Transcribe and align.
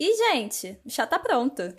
E, 0.00 0.16
gente, 0.16 0.78
o 0.86 0.90
chá 0.90 1.08
tá 1.08 1.18
pronto. 1.18 1.74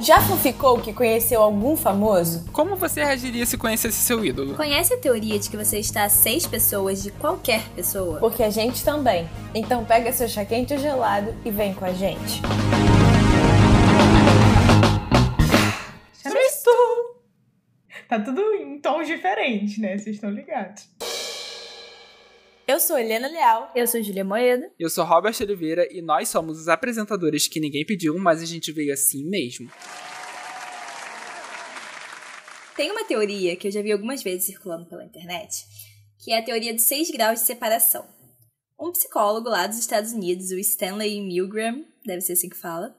Já 0.00 0.20
ficou 0.42 0.80
que 0.80 0.92
conheceu 0.92 1.40
algum 1.40 1.76
famoso? 1.76 2.44
Como 2.52 2.74
você 2.74 3.04
reagiria 3.04 3.46
se 3.46 3.56
conhecesse 3.56 3.98
seu 3.98 4.24
ídolo? 4.24 4.56
Conhece 4.56 4.92
a 4.94 4.98
teoria 4.98 5.38
de 5.38 5.48
que 5.48 5.56
você 5.56 5.78
está 5.78 6.02
a 6.02 6.08
seis 6.08 6.44
pessoas 6.44 7.00
de 7.04 7.12
qualquer 7.12 7.62
pessoa? 7.76 8.18
Porque 8.18 8.42
a 8.42 8.50
gente 8.50 8.84
também. 8.84 9.30
Então 9.54 9.84
pega 9.84 10.12
seu 10.12 10.28
chá 10.28 10.44
quente 10.44 10.74
ou 10.74 10.80
gelado 10.80 11.32
e 11.44 11.52
vem 11.52 11.72
com 11.72 11.84
a 11.84 11.92
gente. 11.92 12.42
Sextou! 12.42 12.91
Tá 18.12 18.20
tudo 18.20 18.42
em 18.56 18.78
tons 18.78 19.06
diferentes, 19.06 19.78
né? 19.78 19.96
Vocês 19.96 20.16
estão 20.16 20.30
ligados. 20.30 20.86
Eu 22.68 22.78
sou 22.78 22.98
Helena 22.98 23.26
Leal. 23.26 23.72
Eu 23.74 23.86
sou 23.86 24.02
Julia 24.02 24.22
Moeda. 24.22 24.70
Eu 24.78 24.90
sou 24.90 25.02
Robert 25.02 25.34
Oliveira 25.40 25.88
e 25.90 26.02
nós 26.02 26.28
somos 26.28 26.60
os 26.60 26.68
apresentadores 26.68 27.48
que 27.48 27.58
ninguém 27.58 27.86
pediu, 27.86 28.18
mas 28.18 28.42
a 28.42 28.44
gente 28.44 28.70
veio 28.70 28.92
assim 28.92 29.24
mesmo. 29.30 29.72
Tem 32.76 32.90
uma 32.90 33.02
teoria 33.02 33.56
que 33.56 33.68
eu 33.68 33.72
já 33.72 33.80
vi 33.80 33.90
algumas 33.90 34.22
vezes 34.22 34.44
circulando 34.44 34.84
pela 34.84 35.06
internet, 35.06 35.64
que 36.22 36.32
é 36.32 36.38
a 36.38 36.44
teoria 36.44 36.74
dos 36.74 36.82
seis 36.82 37.10
graus 37.10 37.40
de 37.40 37.46
separação. 37.46 38.06
Um 38.78 38.92
psicólogo 38.92 39.48
lá 39.48 39.66
dos 39.66 39.78
Estados 39.78 40.12
Unidos, 40.12 40.50
o 40.50 40.58
Stanley 40.58 41.18
Milgram, 41.22 41.82
deve 42.04 42.20
ser 42.20 42.34
assim 42.34 42.50
que 42.50 42.58
fala, 42.58 42.94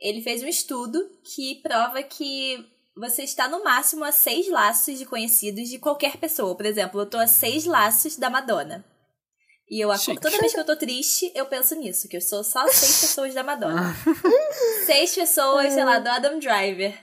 ele 0.00 0.22
fez 0.22 0.42
um 0.42 0.48
estudo 0.48 0.98
que 1.22 1.60
prova 1.60 2.02
que 2.02 2.77
você 2.98 3.22
está 3.22 3.48
no 3.48 3.62
máximo 3.62 4.04
a 4.04 4.12
seis 4.12 4.48
laços 4.48 4.98
de 4.98 5.06
conhecidos 5.06 5.68
de 5.68 5.78
qualquer 5.78 6.16
pessoa. 6.16 6.56
Por 6.56 6.66
exemplo, 6.66 7.00
eu 7.00 7.06
tô 7.06 7.18
a 7.18 7.26
seis 7.26 7.64
laços 7.64 8.16
da 8.16 8.28
Madonna. 8.28 8.84
E 9.70 9.84
eu 9.84 9.96
Chique. 9.96 10.20
toda 10.20 10.38
vez 10.38 10.52
que 10.52 10.60
eu 10.60 10.64
tô 10.64 10.76
triste, 10.76 11.30
eu 11.34 11.46
penso 11.46 11.74
nisso, 11.74 12.08
que 12.08 12.16
eu 12.16 12.20
sou 12.20 12.42
só 12.42 12.66
seis 12.68 13.00
pessoas 13.00 13.34
da 13.34 13.42
Madonna. 13.44 13.94
seis 14.86 15.14
pessoas, 15.14 15.72
sei 15.74 15.84
lá, 15.84 15.98
do 15.98 16.08
Adam 16.08 16.38
Driver. 16.38 16.98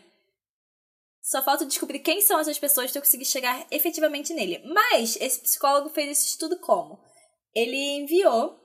Só 1.22 1.42
falta 1.44 1.66
descobrir 1.66 2.00
quem 2.00 2.22
são 2.22 2.40
essas 2.40 2.60
pessoas 2.60 2.92
pra 2.92 3.00
eu 3.00 3.04
conseguir 3.04 3.26
chegar 3.26 3.66
efetivamente 3.72 4.34
nele. 4.34 4.62
Mas 4.66 5.18
esse 5.22 5.42
psicólogo 5.42 5.90
fez 5.90 6.10
esse 6.10 6.28
estudo 6.28 6.60
como? 6.60 7.00
Ele 7.54 7.78
enviou 8.00 8.60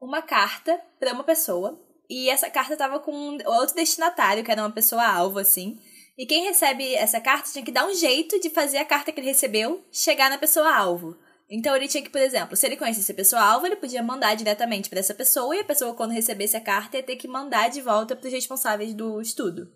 uma 0.00 0.22
carta 0.22 0.80
pra 1.00 1.12
uma 1.12 1.24
pessoa 1.24 1.80
e 2.08 2.28
essa 2.28 2.50
carta 2.50 2.76
tava 2.76 3.00
com 3.00 3.38
outro 3.46 3.74
destinatário, 3.74 4.44
que 4.44 4.50
era 4.50 4.62
uma 4.62 4.72
pessoa 4.72 5.04
alvo, 5.04 5.38
assim. 5.38 5.78
E 6.16 6.24
quem 6.24 6.44
recebe 6.44 6.94
essa 6.94 7.20
carta 7.20 7.50
tinha 7.52 7.64
que 7.64 7.72
dar 7.72 7.86
um 7.86 7.94
jeito 7.94 8.40
de 8.40 8.48
fazer 8.48 8.78
a 8.78 8.84
carta 8.84 9.12
que 9.12 9.20
ele 9.20 9.28
recebeu 9.28 9.84
chegar 9.92 10.30
na 10.30 10.38
pessoa 10.38 10.74
alvo. 10.74 11.16
Então 11.48 11.76
ele 11.76 11.86
tinha 11.86 12.02
que, 12.02 12.10
por 12.10 12.20
exemplo, 12.20 12.56
se 12.56 12.66
ele 12.66 12.76
conhecesse 12.76 13.12
a 13.12 13.14
pessoa 13.14 13.42
alvo, 13.42 13.66
ele 13.66 13.76
podia 13.76 14.02
mandar 14.02 14.34
diretamente 14.34 14.88
para 14.88 14.98
essa 14.98 15.14
pessoa 15.14 15.54
e 15.54 15.60
a 15.60 15.64
pessoa, 15.64 15.94
quando 15.94 16.10
recebesse 16.12 16.56
a 16.56 16.60
carta, 16.60 16.96
ia 16.96 17.02
ter 17.02 17.16
que 17.16 17.28
mandar 17.28 17.70
de 17.70 17.80
volta 17.80 18.16
para 18.16 18.26
os 18.26 18.32
responsáveis 18.32 18.94
do 18.94 19.20
estudo. 19.20 19.70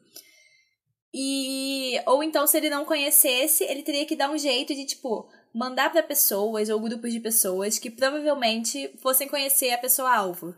E 1.12 2.00
ou 2.06 2.22
então 2.22 2.46
se 2.46 2.56
ele 2.56 2.70
não 2.70 2.84
conhecesse, 2.84 3.64
ele 3.64 3.82
teria 3.82 4.06
que 4.06 4.16
dar 4.16 4.30
um 4.30 4.38
jeito 4.38 4.74
de 4.74 4.84
tipo 4.86 5.28
mandar 5.52 5.90
para 5.90 6.02
pessoas 6.02 6.68
ou 6.68 6.80
grupos 6.80 7.12
de 7.12 7.20
pessoas 7.20 7.78
que 7.78 7.90
provavelmente 7.90 8.90
fossem 9.02 9.28
conhecer 9.28 9.72
a 9.72 9.78
pessoa 9.78 10.16
alvo. 10.16 10.54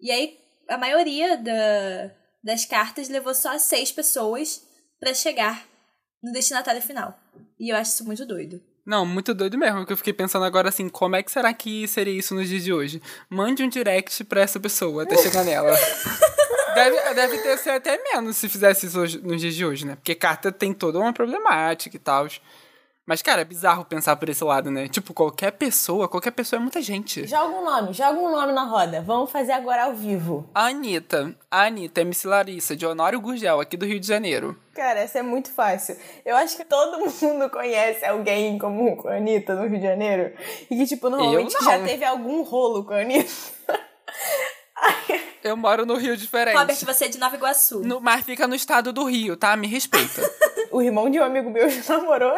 E 0.00 0.10
aí 0.10 0.38
a 0.68 0.76
maioria 0.76 1.36
da, 1.36 2.10
das 2.42 2.64
cartas 2.64 3.08
levou 3.08 3.34
só 3.34 3.56
seis 3.58 3.92
pessoas 3.92 4.66
para 5.02 5.12
chegar 5.14 5.64
no 6.22 6.32
destinatário 6.32 6.80
final. 6.80 7.18
E 7.58 7.70
eu 7.70 7.76
acho 7.76 7.90
isso 7.90 8.04
muito 8.04 8.24
doido. 8.24 8.62
Não, 8.86 9.04
muito 9.04 9.34
doido 9.34 9.58
mesmo, 9.58 9.84
que 9.84 9.92
eu 9.92 9.96
fiquei 9.96 10.12
pensando 10.12 10.44
agora 10.44 10.68
assim, 10.68 10.88
como 10.88 11.16
é 11.16 11.22
que 11.24 11.32
será 11.32 11.52
que 11.52 11.88
seria 11.88 12.16
isso 12.16 12.36
nos 12.36 12.48
dias 12.48 12.62
de 12.62 12.72
hoje? 12.72 13.02
Mande 13.28 13.64
um 13.64 13.68
direct 13.68 14.22
pra 14.24 14.40
essa 14.42 14.60
pessoa 14.60 15.02
até 15.02 15.16
chegar 15.18 15.42
nela. 15.44 15.72
Deve, 16.74 17.14
deve 17.14 17.38
ter 17.38 17.58
ser 17.58 17.70
até 17.70 18.02
menos 18.02 18.34
se 18.38 18.48
fizesse 18.48 18.86
isso 18.86 18.98
hoje- 18.98 19.18
nos 19.22 19.38
dias 19.38 19.54
de 19.54 19.62
hoje, 19.66 19.84
né? 19.86 19.94
Porque 19.94 20.14
carta 20.14 20.50
tem 20.50 20.72
toda 20.72 20.98
uma 20.98 21.12
problemática 21.12 21.94
e 21.94 21.98
tal. 21.98 22.26
Mas, 23.04 23.20
cara, 23.20 23.40
é 23.40 23.44
bizarro 23.44 23.84
pensar 23.84 24.14
por 24.14 24.28
esse 24.28 24.44
lado, 24.44 24.70
né? 24.70 24.86
Tipo, 24.86 25.12
qualquer 25.12 25.50
pessoa, 25.50 26.08
qualquer 26.08 26.30
pessoa 26.30 26.58
é 26.58 26.62
muita 26.62 26.80
gente. 26.80 27.26
Joga 27.26 27.48
um 27.58 27.64
nome, 27.64 27.92
joga 27.92 28.16
um 28.16 28.30
nome 28.30 28.52
na 28.52 28.62
roda. 28.64 29.02
Vamos 29.02 29.28
fazer 29.30 29.50
agora 29.52 29.86
ao 29.86 29.94
vivo. 29.94 30.48
A 30.54 30.66
Anitta. 30.66 31.34
A 31.50 31.64
Anitta, 31.64 32.00
MC 32.00 32.28
Larissa, 32.28 32.76
de 32.76 32.86
Honório 32.86 33.20
Gurgel, 33.20 33.60
aqui 33.60 33.76
do 33.76 33.84
Rio 33.84 33.98
de 33.98 34.06
Janeiro. 34.06 34.56
Cara, 34.72 35.00
essa 35.00 35.18
é 35.18 35.22
muito 35.22 35.50
fácil. 35.50 35.96
Eu 36.24 36.36
acho 36.36 36.56
que 36.56 36.64
todo 36.64 36.98
mundo 37.20 37.50
conhece 37.50 38.04
alguém 38.04 38.54
em 38.54 38.58
comum 38.58 38.94
com 38.94 39.08
a 39.08 39.16
Anitta 39.16 39.56
no 39.56 39.66
Rio 39.66 39.78
de 39.78 39.84
Janeiro. 39.84 40.32
E 40.70 40.76
que, 40.76 40.86
tipo, 40.86 41.10
normalmente 41.10 41.54
não. 41.54 41.62
já 41.62 41.80
teve 41.84 42.04
algum 42.04 42.42
rolo 42.42 42.84
com 42.84 42.94
a 42.94 43.00
Anitta. 43.00 43.32
Eu 45.42 45.56
moro 45.56 45.84
no 45.84 45.96
Rio 45.96 46.16
diferente. 46.16 46.56
Robert, 46.56 46.76
você 46.84 47.06
é 47.06 47.08
de 47.08 47.18
Nova 47.18 47.34
Iguaçu. 47.34 47.80
No- 47.80 48.00
mas 48.00 48.24
fica 48.24 48.46
no 48.46 48.54
estado 48.54 48.92
do 48.92 49.04
Rio, 49.04 49.36
tá? 49.36 49.56
Me 49.56 49.66
respeita. 49.66 50.22
O 50.72 50.80
irmão 50.82 51.10
de 51.10 51.20
um 51.20 51.24
amigo 51.24 51.50
meu 51.50 51.68
já 51.68 51.82
namorou. 51.98 52.32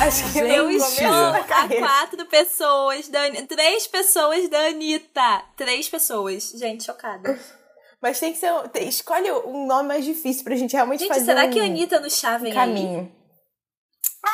Acho 0.00 0.32
que 0.32 0.38
Eu 0.38 0.70
estou 0.70 1.06
a 1.08 1.68
quatro 1.78 2.26
pessoas 2.26 3.08
da. 3.08 3.20
Três 3.48 3.86
pessoas 3.86 4.48
da 4.48 4.58
Anitta. 4.66 5.42
Três 5.56 5.88
pessoas. 5.88 6.50
Gente, 6.54 6.84
chocada. 6.84 7.38
Mas 8.00 8.20
tem 8.20 8.32
que 8.32 8.38
ser. 8.38 8.52
tem- 8.68 8.88
escolhe 8.88 9.30
um 9.32 9.66
nome 9.66 9.88
mais 9.88 10.04
difícil 10.04 10.44
pra 10.44 10.54
gente 10.56 10.74
realmente 10.74 11.00
Gente, 11.00 11.08
fazer 11.08 11.24
será 11.24 11.44
um 11.46 11.50
que 11.50 11.60
a 11.60 11.64
Anitta 11.64 12.00
no 12.00 12.10
chá 12.10 12.36
vem 12.36 12.50
aí? 12.52 12.54
caminho. 12.54 13.10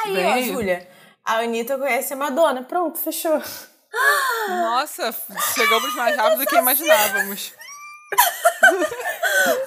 Aí, 0.05 0.27
ó, 0.27 0.35
Vem. 0.35 0.45
Júlia. 0.45 0.89
A 1.25 1.37
Anitta 1.39 1.79
conhece 1.79 2.13
a 2.13 2.17
Madonna. 2.17 2.63
Pronto, 2.65 2.99
fechou. 2.99 3.41
Nossa, 4.49 5.15
chegamos 5.55 5.95
mais 5.95 6.17
rápido 6.17 6.41
do 6.41 6.47
que 6.47 6.57
imaginávamos. 6.57 7.53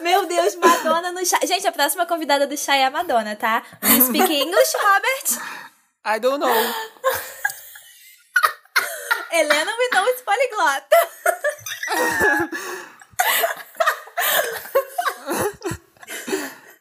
Meu 0.02 0.26
Deus, 0.26 0.56
Madonna 0.56 1.12
no 1.12 1.26
chá. 1.26 1.40
Gente, 1.44 1.68
a 1.68 1.72
próxima 1.72 2.06
convidada 2.06 2.46
do 2.46 2.58
chá 2.58 2.76
é 2.76 2.86
a 2.86 2.92
Madonna, 2.92 3.36
tá? 3.36 3.64
You 3.84 4.06
speak 4.06 4.32
English, 4.32 4.74
Robert? 4.78 5.40
I 6.06 6.20
don't 6.20 6.40
know. 6.40 6.54
Helena, 9.32 9.72
we 9.78 9.90
know 9.94 10.06
it's 10.08 10.22
polyglot. 10.22 10.84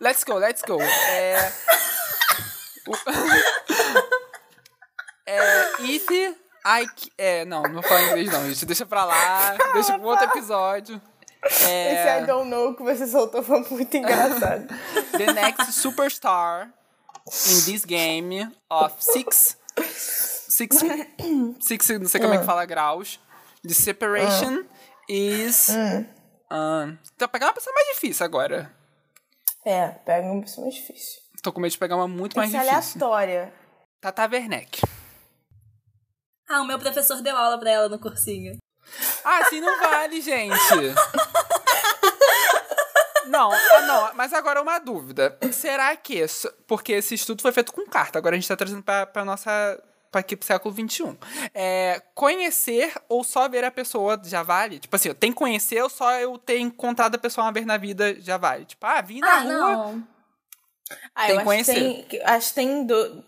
Let's 0.01 0.25
go, 0.25 0.35
let's 0.35 0.63
go. 0.63 0.81
É. 0.83 1.53
é. 5.27 5.71
I. 6.65 6.87
É, 7.17 7.45
não, 7.45 7.63
não 7.63 7.75
vou 7.75 7.83
falar 7.83 8.03
inglês, 8.03 8.31
não, 8.31 8.47
gente. 8.49 8.67
Deixa 8.67 8.85
pra 8.85 9.05
lá. 9.05 9.57
Deixa 9.73 9.99
pro 9.99 10.09
outro 10.09 10.25
episódio. 10.27 11.01
Esse 11.45 11.65
É. 11.69 12.21
I 12.23 12.27
don't 12.27 12.49
know 12.49 12.75
que 12.75 12.83
você 12.83 13.07
soltou 13.07 13.43
foi 13.43 13.61
muito 13.69 13.97
engraçado. 13.97 14.67
The 15.17 15.33
next 15.33 15.73
superstar 15.73 16.73
in 17.27 17.65
this 17.65 17.85
game 17.85 18.49
of 18.71 18.95
six. 18.99 19.57
Six. 19.79 20.77
Six, 21.61 21.89
não 21.99 22.09
sei 22.09 22.21
como 22.21 22.35
é 22.35 22.39
que 22.39 22.45
fala 22.45 22.65
graus. 22.65 23.19
De 23.65 23.75
separation 23.75 24.65
is. 25.09 25.69
ah, 26.51 26.93
então, 27.15 27.29
pegar 27.29 27.47
uma 27.47 27.55
pessoa 27.55 27.73
mais 27.75 27.89
difícil 27.95 28.25
agora. 28.27 28.73
é, 29.65 29.89
pega 29.89 30.27
uma 30.27 30.43
pessoa 30.43 30.65
mais 30.67 30.75
difícil. 30.77 31.21
Tô 31.43 31.53
com 31.53 31.61
medo 31.61 31.73
de 31.73 31.79
pegar 31.79 31.97
uma 31.97 32.07
muito 32.09 32.35
Tem 32.35 32.41
mais 32.41 32.53
que 32.53 32.59
ser 32.59 32.65
difícil. 32.77 33.05
aleatória. 33.05 33.53
Tata 34.01 34.29
Werneck. 34.31 34.81
Ah, 36.49 36.61
o 36.61 36.65
meu 36.67 36.79
professor 36.79 37.21
deu 37.23 37.37
aula 37.37 37.59
pra 37.59 37.71
ela 37.71 37.89
no 37.89 37.99
cursinho. 37.99 38.59
Ah, 39.25 39.39
assim 39.39 39.61
não 39.61 39.81
vale, 39.81 40.21
gente. 40.21 40.55
Não, 43.33 43.51
ah, 43.51 43.81
não, 43.83 44.15
mas 44.15 44.33
agora 44.33 44.61
uma 44.61 44.79
dúvida. 44.79 45.37
Será 45.53 45.97
que, 45.97 46.25
porque 46.67 46.93
esse 46.93 47.15
estudo 47.15 47.41
foi 47.43 47.51
feito 47.53 47.73
com 47.73 47.87
carta, 47.87 48.19
agora 48.19 48.37
a 48.37 48.39
gente 48.39 48.47
tá 48.49 48.55
trazendo 48.57 48.83
pra, 48.83 49.07
pra 49.07 49.25
nossa, 49.25 49.83
pra 50.11 50.21
aqui 50.21 50.37
pro 50.37 50.47
século 50.47 50.75
XXI. 50.75 51.17
É, 51.55 52.03
conhecer 52.15 52.93
ou 53.09 53.25
só 53.25 53.49
ver 53.49 53.65
a 53.65 53.71
pessoa 53.71 54.21
já 54.23 54.43
vale? 54.43 54.79
Tipo 54.79 54.95
assim, 54.97 55.15
tem 55.15 55.33
que 55.33 55.39
conhecer 55.39 55.83
ou 55.83 55.89
só 55.89 56.13
eu 56.21 56.37
ter 56.37 56.59
encontrado 56.59 57.15
a 57.15 57.19
pessoa 57.19 57.47
uma 57.47 57.53
vez 57.53 57.65
na 57.65 57.77
vida 57.79 58.15
já 58.21 58.37
vale? 58.37 58.67
Tipo, 58.67 58.85
ah, 58.87 59.01
vi 59.01 59.21
na 59.21 59.29
Ah, 59.33 59.39
rua. 59.41 59.51
não. 59.51 60.09
Ah, 61.15 61.27
Tem 61.27 61.31
eu 61.35 61.39
que 61.39 61.45
conhecer. 61.45 61.73
Acho 61.73 62.03
que, 62.05 62.19
tem, 62.19 62.23
acho 62.27 62.49
que 62.51 62.55
tem. 62.55 62.87
Do... 62.87 63.25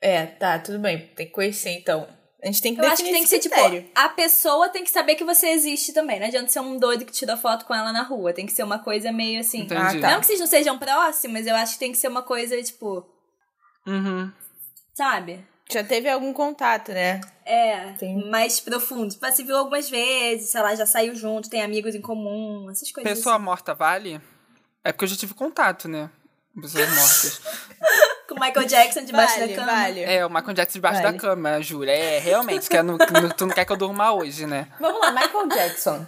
É, 0.00 0.24
tá, 0.26 0.58
tudo 0.58 0.78
bem. 0.78 1.08
Tem 1.14 1.26
que 1.26 1.32
conhecer, 1.32 1.70
então. 1.70 2.08
A 2.42 2.46
gente 2.46 2.60
tem 2.62 2.74
que 2.74 2.80
Eu 2.80 2.86
acho 2.88 3.02
que 3.02 3.10
tem 3.10 3.22
que 3.22 3.28
ser 3.28 3.38
tipo, 3.38 3.54
a 3.94 4.08
pessoa 4.10 4.68
tem 4.68 4.84
que 4.84 4.90
saber 4.90 5.14
que 5.14 5.24
você 5.24 5.48
existe 5.48 5.92
também. 5.92 6.20
Não 6.20 6.26
adianta 6.26 6.48
ser 6.48 6.60
um 6.60 6.78
doido 6.78 7.04
que 7.04 7.12
tira 7.12 7.36
foto 7.36 7.64
com 7.64 7.74
ela 7.74 7.92
na 7.92 8.02
rua. 8.02 8.32
Tem 8.32 8.44
que 8.46 8.52
ser 8.52 8.62
uma 8.62 8.78
coisa 8.78 9.10
meio 9.10 9.40
assim. 9.40 9.60
Entendi. 9.62 9.80
Ah, 9.80 10.00
tá. 10.00 10.10
Não 10.12 10.20
que 10.20 10.26
vocês 10.26 10.38
não 10.40 10.46
sejam 10.46 10.78
próximos, 10.78 11.46
eu 11.46 11.56
acho 11.56 11.72
que 11.74 11.78
tem 11.78 11.92
que 11.92 11.98
ser 11.98 12.08
uma 12.08 12.22
coisa, 12.22 12.62
tipo, 12.62 13.06
Uhum. 13.86 14.30
sabe? 14.94 15.44
Já 15.70 15.82
teve 15.82 16.08
algum 16.08 16.32
contato, 16.32 16.92
né? 16.92 17.20
É, 17.44 17.92
Tem. 17.98 18.30
mais 18.30 18.60
profundo. 18.60 19.12
Tipo, 19.12 19.26
se 19.32 19.42
viu 19.42 19.56
algumas 19.56 19.90
vezes, 19.90 20.50
sei 20.50 20.60
lá, 20.60 20.74
já 20.76 20.86
saiu 20.86 21.14
junto, 21.16 21.50
tem 21.50 21.62
amigos 21.62 21.94
em 21.94 22.00
comum, 22.00 22.70
essas 22.70 22.92
coisas. 22.92 23.12
Pessoa 23.12 23.34
assim. 23.36 23.44
morta 23.44 23.74
vale? 23.74 24.20
É 24.84 24.92
porque 24.92 25.04
eu 25.04 25.08
já 25.08 25.16
tive 25.16 25.34
contato, 25.34 25.88
né? 25.88 26.08
Pessoas 26.60 26.88
mortas. 26.94 27.40
Com 28.28 28.34
o 28.34 28.40
Michael 28.40 28.66
Jackson 28.66 29.04
debaixo 29.04 29.38
Vale, 29.38 29.54
da 29.54 29.60
cama. 29.60 29.72
vale. 29.72 30.00
É, 30.02 30.26
o 30.26 30.28
Michael 30.30 30.52
Jackson 30.54 30.78
debaixo 30.78 31.02
Vale. 31.02 31.12
da 31.14 31.18
cama, 31.20 31.62
juro. 31.62 31.88
É, 31.88 32.18
realmente, 32.18 32.68
no- 32.82 32.98
no- 32.98 33.34
tu 33.34 33.46
não 33.46 33.54
quer 33.54 33.64
que 33.64 33.72
eu 33.72 33.76
durma 33.76 34.12
hoje, 34.12 34.46
né? 34.46 34.66
Vamos 34.80 35.00
lá, 35.00 35.12
Michael 35.12 35.48
Jackson. 35.48 36.06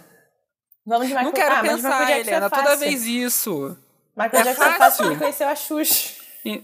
Vamos 0.85 1.07
de 1.07 1.13
Michael 1.13 1.25
não 1.25 1.31
quero 1.31 1.55
ah, 1.55 1.61
pensar, 1.61 1.99
Jackson 2.05 2.11
Helena, 2.29 2.45
é 2.45 2.49
toda 2.49 2.63
fácil. 2.63 2.79
vez 2.79 3.05
isso. 3.05 3.77
Michael 4.17 4.41
É 4.41 4.43
Jackson 4.43 4.63
é 4.63 4.65
fácil. 4.65 4.77
fácil 4.79 5.03
porque 5.05 5.19
conheceu 5.19 5.47
a 5.47 5.55
Xuxa. 5.55 6.13
E- 6.45 6.63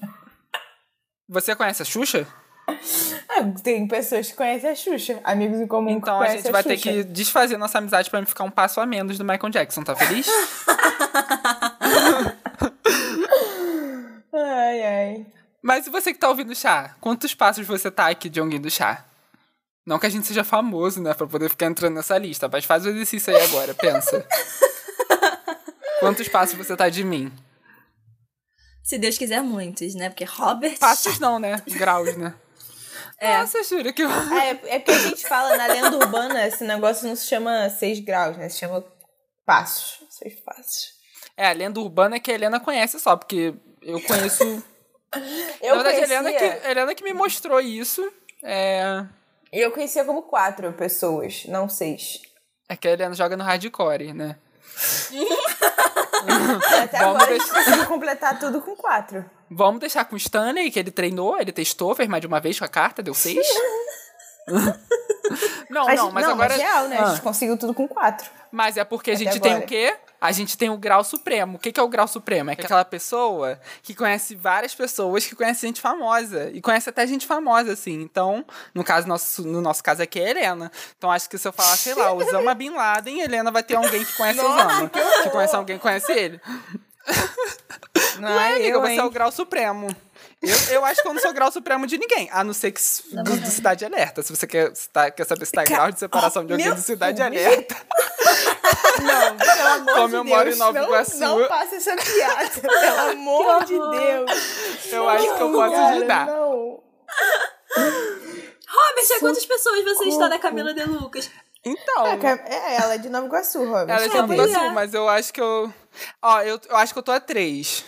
Você 1.30 1.56
conhece 1.56 1.81
a 1.81 1.86
Xuxa? 1.86 2.28
Ah, 3.30 3.44
tem 3.63 3.88
pessoas 3.88 4.28
que 4.31 4.36
conhecem 4.36 4.69
a 4.72 4.75
Xuxa. 4.75 5.19
Amigos 5.24 5.60
em 5.60 5.68
comum 5.68 5.88
que 5.92 5.98
Então 5.98 6.19
a 6.22 6.28
gente 6.30 6.51
vai 6.51 6.63
ter 6.63 6.78
que 6.78 7.04
desfazer 7.04 7.58
nossa 7.58 7.78
amizade 7.78 8.10
pra 8.10 8.19
me 8.19 8.25
ficar 8.25 8.44
um 8.44 8.50
passo 8.51 8.81
a 8.81 8.86
menos 8.86 9.18
do 9.18 9.24
Michael 9.24 9.51
Jackson, 9.51 9.84
tá 9.84 9.96
feliz? 9.96 10.28
Ai, 14.34 14.84
ai. 14.84 15.25
Mas 15.66 15.88
e 15.88 15.90
você 15.90 16.14
que 16.14 16.20
tá 16.20 16.30
ouvindo 16.30 16.52
o 16.52 16.56
chá? 16.56 16.96
Quantos 17.02 17.34
passos 17.34 17.66
você 17.66 17.90
tá 17.90 18.08
aqui 18.08 18.30
de 18.30 18.40
alguém 18.40 18.62
do 18.62 18.70
chá? 18.70 19.04
Não 19.84 19.98
que 19.98 20.06
a 20.06 20.10
gente 20.10 20.28
seja 20.28 20.44
famoso, 20.44 21.02
né, 21.02 21.12
pra 21.16 21.26
poder 21.26 21.50
ficar 21.50 21.66
entrando 21.66 21.96
nessa 21.96 22.20
lista, 22.20 22.48
mas 22.48 22.66
faz 22.66 22.86
o 22.86 22.90
exercício 22.90 23.36
aí 23.36 23.44
agora, 23.46 23.74
pensa. 23.74 24.24
Quantos 26.00 26.28
passos 26.28 26.56
você 26.56 26.78
tá 26.78 26.88
de 26.88 27.04
mim? 27.04 27.34
Se 28.84 29.00
Deus 29.00 29.18
quiser, 29.18 29.42
muitos, 29.42 29.96
né? 29.96 30.10
Porque 30.10 30.24
Robert. 30.24 30.78
Passos 30.78 31.18
não, 31.18 31.40
né? 31.40 31.60
Graus, 31.66 32.16
né? 32.16 32.36
É. 33.18 33.40
Nossa, 33.40 33.64
jura 33.64 33.92
que 33.92 34.04
é, 34.04 34.76
é 34.76 34.80
porque 34.80 34.92
a 34.92 35.00
gente 35.00 35.28
fala 35.28 35.58
na 35.58 35.66
lenda 35.66 35.98
urbana, 35.98 36.46
esse 36.46 36.64
negócio 36.64 37.08
não 37.08 37.16
se 37.16 37.26
chama 37.26 37.72
seis 37.72 38.00
graus, 38.00 38.38
né? 38.38 38.50
Se 38.50 38.60
chama 38.60 38.86
passos. 39.44 39.98
Seis 40.12 40.40
passos. 40.42 40.94
É, 41.36 41.48
a 41.48 41.54
lenda 41.54 41.80
urbana 41.80 42.18
é 42.18 42.20
que 42.20 42.30
a 42.30 42.36
Helena 42.36 42.60
conhece 42.60 43.00
só, 43.00 43.16
porque 43.18 43.56
eu 43.82 44.00
conheço... 44.02 44.64
Eu 45.62 45.76
Na 45.78 45.84
verdade, 45.84 46.04
a 46.04 46.08
conhecia, 46.08 46.16
Helena 46.18 46.32
que, 46.34 46.68
a 46.68 46.72
Helena 46.72 46.96
que 46.96 47.04
me 47.04 47.14
mostrou 47.14 47.60
isso. 47.60 48.08
É... 48.44 49.04
eu 49.52 49.72
conhecia 49.72 50.04
como 50.06 50.24
quatro 50.24 50.72
pessoas, 50.74 51.44
não 51.48 51.68
seis. 51.70 52.22
É 52.70 52.76
que 52.76 52.88
a 52.88 52.92
Helena 52.92 53.14
joga 53.16 53.36
no 53.38 53.44
hardcore, 53.44 54.14
né? 54.14 54.38
Até 56.82 57.00
Vamos 57.00 57.16
agora 57.16 57.24
a 57.24 57.28
deixar- 57.28 57.46
gente 57.46 57.54
conseguiu 57.66 57.86
completar 57.88 58.40
tudo 58.40 58.62
com 58.62 58.76
quatro. 58.76 59.26
Vamos 59.50 59.80
deixar 59.80 60.06
com 60.06 60.16
o 60.16 60.18
Stanley, 60.18 60.72
que 60.72 60.80
ele 60.80 60.92
treinou, 60.92 61.40
ele 61.40 61.52
testou, 61.52 61.94
fez 61.96 62.10
mais 62.10 62.22
de 62.22 62.28
uma 62.28 62.40
vez 62.40 62.58
com 62.58 62.66
a 62.66 62.68
carta, 62.68 63.04
deu 63.04 63.14
seis. 63.14 63.46
não, 65.70 65.86
Mas, 65.86 66.00
não, 66.00 66.12
mas 66.12 66.26
agora. 66.28 66.50
mas 66.50 66.58
real, 66.62 66.88
né? 66.88 66.98
A 66.98 67.04
Ah, 67.04 67.10
gente 67.12 67.22
conseguiu 67.22 67.58
tudo 67.58 67.74
com 67.74 67.88
quatro. 67.88 68.30
mas 68.52 68.78
é 68.78 68.84
porque 68.84 69.12
a 69.12 69.14
Até 69.14 69.24
gente 69.24 69.40
tem 69.40 69.52
agora. 69.54 69.66
o 69.66 69.68
quê? 69.68 69.96
A 70.20 70.32
gente 70.32 70.58
tem 70.58 70.70
o 70.70 70.78
grau 70.78 71.04
supremo. 71.04 71.58
O 71.58 71.60
que 71.60 71.72
que 71.72 71.80
é 71.80 71.84
o 71.84 71.88
grau 71.88 72.08
supremo? 72.08 72.50
É 72.50 72.54
aquela 72.54 72.84
pessoa 72.86 73.60
que 73.84 73.94
conhece 73.94 74.36
várias 74.36 74.74
pessoas 74.74 75.26
que 75.26 75.36
conhece 75.36 75.68
gente 75.68 75.82
famosa. 75.82 76.50
E 76.54 76.62
conhece 76.62 76.90
até 76.90 77.06
gente 77.06 77.26
famosa, 77.26 77.74
assim. 77.74 78.02
Então, 78.02 78.46
no 78.74 78.84
caso, 78.84 79.08
nosso, 79.08 79.46
no 79.46 79.62
nosso 79.62 79.84
caso 79.84 80.02
aqui 80.02 80.20
é 80.20 80.26
a 80.26 80.30
Helena. 80.30 80.72
Então, 80.98 81.12
acho 81.12 81.30
que 81.30 81.38
se 81.38 81.48
eu 81.48 81.54
falar, 81.54 81.76
sei 81.78 81.94
lá, 81.94 82.12
Osama 82.14 82.54
Bin 82.54 82.72
Laden, 82.72 83.22
Helena 83.22 83.52
vai 83.52 83.64
ter 83.64 83.76
alguém 83.76 84.04
que 84.04 84.14
conhece 84.14 84.40
o 84.40 84.46
Osama. 84.46 84.90
Que 85.24 85.30
conhece 85.30 85.56
alguém 85.56 85.78
que 85.78 85.82
conhece 85.82 86.12
ele. 86.12 86.42
Não, 88.20 88.30
Não 88.30 88.40
é, 88.40 88.56
amiga, 88.56 88.68
eu, 88.70 88.82
você 88.82 88.94
hein? 88.94 89.00
é 89.00 89.04
o 89.04 89.10
grau 89.10 89.32
supremo. 89.32 89.96
Eu, 90.46 90.76
eu 90.76 90.86
acho 90.86 91.02
que 91.02 91.08
eu 91.08 91.14
não 91.14 91.22
sou 91.22 91.34
grau 91.34 91.52
supremo 91.52 91.86
de 91.88 91.98
ninguém, 91.98 92.30
a 92.32 92.44
não 92.44 92.54
ser 92.54 92.72
que 92.72 92.82
do, 93.12 93.38
do 93.38 93.48
Cidade 93.48 93.84
Alerta. 93.86 94.22
Se 94.22 94.36
você 94.36 94.46
quer, 94.48 94.76
se 94.76 94.90
tá- 94.90 95.10
quer 95.12 95.26
saber 95.26 95.46
se 95.46 95.52
tá 95.52 95.64
em 95.64 95.66
grau 95.66 95.92
de 95.92 96.00
separação 96.00 96.46
de 96.46 96.54
alguém 96.54 96.74
do 96.74 96.82
Cidade 96.82 97.18
Deus. 97.18 97.28
Alerta. 97.46 97.76
Não, 99.02 99.38
pelo 99.38 99.68
amor 99.68 99.94
Como 99.94 100.08
de 100.10 100.16
eu 100.16 100.24
Deus. 100.24 100.36
moro 100.38 100.50
em 100.50 100.56
Nova 100.56 100.80
não, 100.80 100.88
Iguaçu. 100.88 101.18
Não 101.20 101.48
faça 101.48 101.76
essa 101.76 101.96
piada, 101.98 102.50
pelo 102.62 103.00
amor 103.12 103.66
de 103.66 103.74
Deus. 103.78 104.32
Eu 104.92 105.10
acho 105.10 105.36
que 105.36 105.42
eu 105.44 105.52
posso 105.52 105.76
Cara, 105.76 105.88
ajudar. 105.96 106.26
Não. 106.28 106.82
Robert, 108.68 109.16
a 109.16 109.20
quantas 109.20 109.46
pessoas 109.46 109.84
você 109.84 110.06
está 110.06 110.28
da 110.28 110.40
Camila 110.40 110.74
De 110.74 110.84
Lucas? 110.86 111.30
Então, 111.64 112.06
É, 112.08 112.76
ela 112.76 112.94
é 112.94 112.98
de 112.98 113.10
Nova 113.10 113.26
Iguaçu, 113.28 113.60
Robert. 113.66 113.90
ela 113.96 114.06
é 114.06 114.08
de 114.08 114.16
Nova 114.16 114.34
Iguaçu, 114.34 114.56
é. 114.56 114.70
mas 114.72 114.94
eu 114.94 115.10
acho 115.10 115.34
que 115.34 115.42
eu. 115.42 115.74
Ó, 116.22 116.42
eu, 116.42 116.60
eu 116.70 116.76
acho 116.78 116.94
que 116.94 117.00
eu 117.00 117.04
tô 117.04 117.12
a 117.12 117.20
três. 117.20 117.84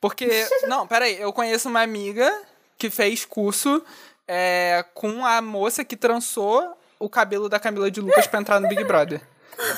Porque. 0.00 0.46
Não, 0.66 0.86
peraí, 0.86 1.20
eu 1.20 1.32
conheço 1.32 1.68
uma 1.68 1.82
amiga 1.82 2.30
que 2.78 2.90
fez 2.90 3.24
curso 3.24 3.82
é, 4.26 4.84
com 4.94 5.24
a 5.24 5.40
moça 5.40 5.84
que 5.84 5.96
trançou 5.96 6.76
o 6.98 7.08
cabelo 7.08 7.48
da 7.48 7.58
Camila 7.60 7.90
de 7.90 8.00
Lucas 8.00 8.26
pra 8.26 8.40
entrar 8.40 8.60
no 8.60 8.68
Big 8.68 8.84
Brother. 8.84 9.20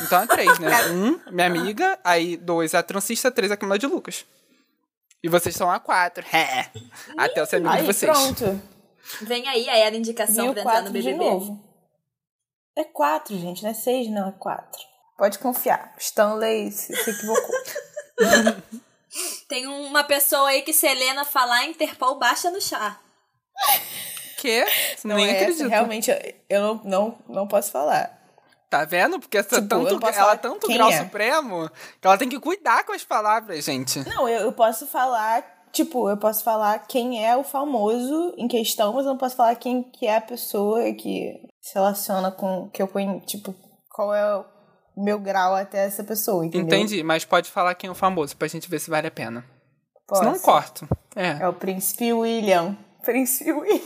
Então 0.03 0.23
é 0.23 0.27
três, 0.27 0.59
né? 0.59 0.71
Um, 0.89 1.21
minha 1.31 1.47
amiga, 1.47 1.99
aí 2.03 2.37
dois, 2.37 2.75
a 2.75 2.83
transista, 2.83 3.31
três, 3.31 3.53
a 3.53 3.57
Camila 3.57 3.79
de 3.79 3.87
Lucas. 3.87 4.25
E 5.23 5.29
vocês 5.29 5.55
são 5.55 5.71
a 5.71 5.81
quatro. 5.81 6.25
É. 6.35 6.71
Até 7.19 7.41
eu 7.41 7.47
ser 7.47 7.57
amigo 7.57 7.73
Aí, 7.73 7.81
de 7.81 7.87
vocês. 7.87 8.11
pronto. 8.11 8.63
Vem 9.23 9.47
aí 9.49 9.69
a 9.69 9.77
era 9.77 9.97
indicação 9.97 10.45
Viu 10.45 10.53
pra 10.53 10.63
entrar 10.63 10.75
no 10.83 10.91
quatro 10.91 10.93
de 10.93 11.03
BBB. 11.03 11.25
novo. 11.25 11.65
É 12.77 12.85
quatro, 12.85 13.37
gente. 13.39 13.63
Não 13.63 13.71
é 13.71 13.75
seis, 13.75 14.09
não. 14.09 14.29
É 14.29 14.33
quatro. 14.33 14.81
Pode 15.17 15.39
confiar. 15.39 15.95
Stanley 15.99 16.71
se, 16.71 16.95
se 16.95 17.11
equivocou. 17.11 17.55
Tem 19.49 19.67
uma 19.67 20.05
pessoa 20.05 20.49
aí 20.49 20.63
que 20.63 20.73
se 20.73 20.87
Helena 20.87 21.25
falar, 21.25 21.65
Interpol 21.65 22.19
baixa 22.19 22.51
no 22.51 22.61
chá. 22.61 22.99
Que? 24.37 24.65
Não 25.05 25.17
Nem 25.17 25.27
é 25.27 25.31
essa, 25.31 25.43
acredito. 25.45 25.69
realmente, 25.69 26.11
eu, 26.11 26.35
eu 26.49 26.63
não, 26.63 26.81
não, 26.85 27.19
não 27.29 27.49
posso 27.49 27.71
falar. 27.71 28.17
Tá 28.69 28.85
vendo? 28.85 29.19
Porque 29.21 29.39
essa 29.39 29.63
Tipo, 29.63 29.69
tanto, 29.69 30.05
ela 30.05 30.13
falar 30.13 30.35
é 30.35 30.37
tanto 30.37 30.67
grau 30.67 30.91
é. 30.91 30.99
supremo 30.99 31.71
que 32.01 32.07
ela 32.07 32.19
tem 32.19 32.29
que 32.29 32.39
cuidar 32.41 32.85
com 32.85 32.93
as 32.93 33.05
palavras, 33.05 33.65
gente. 33.65 34.07
Não, 34.09 34.29
eu, 34.29 34.43
eu 34.43 34.53
posso 34.53 34.87
falar, 34.87 35.45
tipo, 35.73 36.11
eu 36.11 36.17
posso 36.17 36.43
falar 36.43 36.81
quem 36.81 37.25
é 37.25 37.37
o 37.37 37.45
famoso 37.45 38.35
em 38.37 38.49
questão, 38.49 38.93
mas 38.93 39.07
eu 39.07 39.13
não 39.13 39.19
posso 39.19 39.37
falar 39.37 39.55
quem 39.55 39.85
que 39.85 40.07
é 40.07 40.17
a 40.17 40.21
pessoa 40.21 40.93
que 40.95 41.33
se 41.61 41.75
relaciona 41.75 42.33
com, 42.33 42.69
que 42.71 42.83
eu 42.83 42.89
conheço, 42.89 43.25
tipo, 43.25 43.55
qual 43.89 44.13
é 44.15 44.37
o 44.37 44.45
meu 44.97 45.19
grau 45.19 45.55
até 45.55 45.85
essa 45.87 46.03
pessoa, 46.03 46.45
entendeu? 46.47 46.67
Entendi, 46.67 47.03
mas 47.03 47.25
pode 47.25 47.51
falar 47.51 47.75
quem 47.75 47.89
é 47.89 47.91
o 47.91 47.95
famoso 47.95 48.37
pra 48.37 48.49
gente 48.49 48.69
ver 48.69 48.79
se 48.79 48.89
vale 48.91 49.07
a 49.07 49.11
pena. 49.11 49.45
Posso. 50.07 50.23
Se 50.23 50.29
não, 50.29 50.39
corto. 50.39 50.89
É. 51.15 51.39
É 51.43 51.49
o 51.49 51.53
Príncipe 51.53 52.13
William. 52.13 52.77
Príncipe 53.05 53.53
William. 53.53 53.81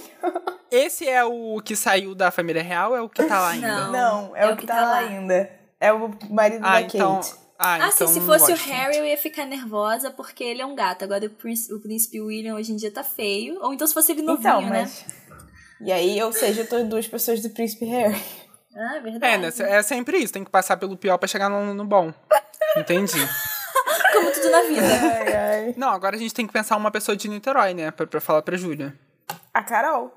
Esse 0.71 1.09
é 1.09 1.25
o 1.25 1.61
que 1.65 1.75
saiu 1.75 2.15
da 2.15 2.31
família 2.31 2.62
real 2.62 2.91
ou 2.93 2.97
é 2.97 3.03
o 3.03 3.09
que 3.09 3.25
tá 3.25 3.41
lá 3.41 3.49
ainda? 3.51 3.87
Não. 3.87 3.93
Não, 3.93 4.37
é, 4.37 4.51
o 4.53 4.57
que, 4.57 4.67
tá, 4.67 4.81
lá 4.83 4.99
ainda. 4.99 5.51
É 5.81 5.93
o 5.93 6.11
marido 6.31 6.65
Ah, 6.65 6.75
da 6.75 6.83
então. 6.83 7.17
Kate. 7.17 7.35
Ah, 7.59 7.75
Ah, 7.75 7.91
então 7.95 8.09
sim, 8.09 8.15
se 8.15 8.21
fosse 8.21 8.53
o 8.53 8.57
Harry, 8.57 8.97
eu 8.97 9.05
ia 9.05 9.19
ficar 9.19 9.45
nervosa 9.45 10.11
porque 10.11 10.43
ele 10.45 10.62
é 10.62 10.67
um 10.67 10.75
gato. 10.75 11.03
Agora 11.05 11.27
o 11.27 11.31
príncipe, 11.31 11.75
o 11.75 11.81
príncipe 11.81 12.21
William 12.21 12.55
hoje 12.55 12.73
em 12.73 12.77
dia 12.77 12.91
tá 12.91 13.03
feio. 13.05 13.59
Ou 13.62 13.75
então 13.75 13.87
se 13.87 13.93
fosse 13.93 14.12
ele 14.12 14.23
novinho, 14.23 14.49
Então, 14.49 14.61
né? 14.62 14.69
mas. 14.83 15.05
E 15.83 15.91
aí, 15.91 16.23
ou 16.23 16.33
seja, 16.33 16.62
eu 16.62 16.69
tô 16.69 16.83
duas 16.85 17.07
pessoas 17.09 17.40
do 17.43 17.49
Príncipe 17.50 17.85
Harry. 17.87 18.21
Ah, 18.77 18.97
É, 18.97 19.00
verdade. 19.00 19.62
né? 19.62 19.73
É 19.79 19.83
sempre 19.83 20.19
isso, 20.19 20.33
tem 20.33 20.45
que 20.45 20.50
passar 20.50 20.77
pelo 20.77 20.97
pior 20.97 21.19
pra 21.19 21.27
chegar 21.29 21.49
no, 21.49 21.75
no 21.75 21.85
bom. 21.85 22.12
Entendi. 22.77 23.19
Como 24.12 24.31
tudo 24.33 24.50
na 24.50 24.62
vida. 24.62 24.83
Ai, 24.87 25.37
ai. 25.37 25.75
Não, 25.77 25.91
agora 25.91 26.17
a 26.17 26.19
gente 26.19 26.35
tem 26.35 26.47
que 26.47 26.53
pensar 26.53 26.77
uma 26.77 26.91
pessoa 26.91 27.17
de 27.17 27.29
Niterói, 27.29 27.75
né? 27.75 27.91
Pra, 27.91 28.07
pra 28.07 28.21
falar 28.21 28.43
pra 28.43 28.57
Júlia. 28.57 28.97
A 29.55 29.62
Carol. 29.62 30.12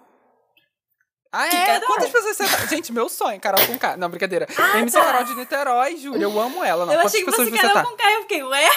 Ah, 1.32 1.48
Que 1.48 1.56
é? 1.56 1.66
Carol? 1.66 1.88
Quantas 1.88 2.10
pessoas 2.12 2.38
você 2.38 2.44
tá? 2.48 2.66
Gente, 2.68 2.92
meu 2.94 3.10
sonho, 3.10 3.40
Carol 3.40 3.66
com 3.66 3.78
K. 3.78 3.98
Não, 3.98 4.10
brincadeira. 4.10 4.48
MC 4.78 4.98
Carol 5.00 5.24
de 5.24 5.36
Niterói, 5.36 5.98
Júlia, 5.98 6.24
eu 6.24 6.40
amo 6.40 6.64
ela. 6.64 6.86
Não, 6.86 6.94
eu 6.94 7.00
achei 7.02 7.24
que 7.24 7.32
você 7.32 7.50
Carol 7.52 7.74
tá? 7.74 7.84
com 7.84 7.96
K, 7.98 8.04
eu 8.14 8.22
fiquei, 8.22 8.44
ué? 8.44 8.70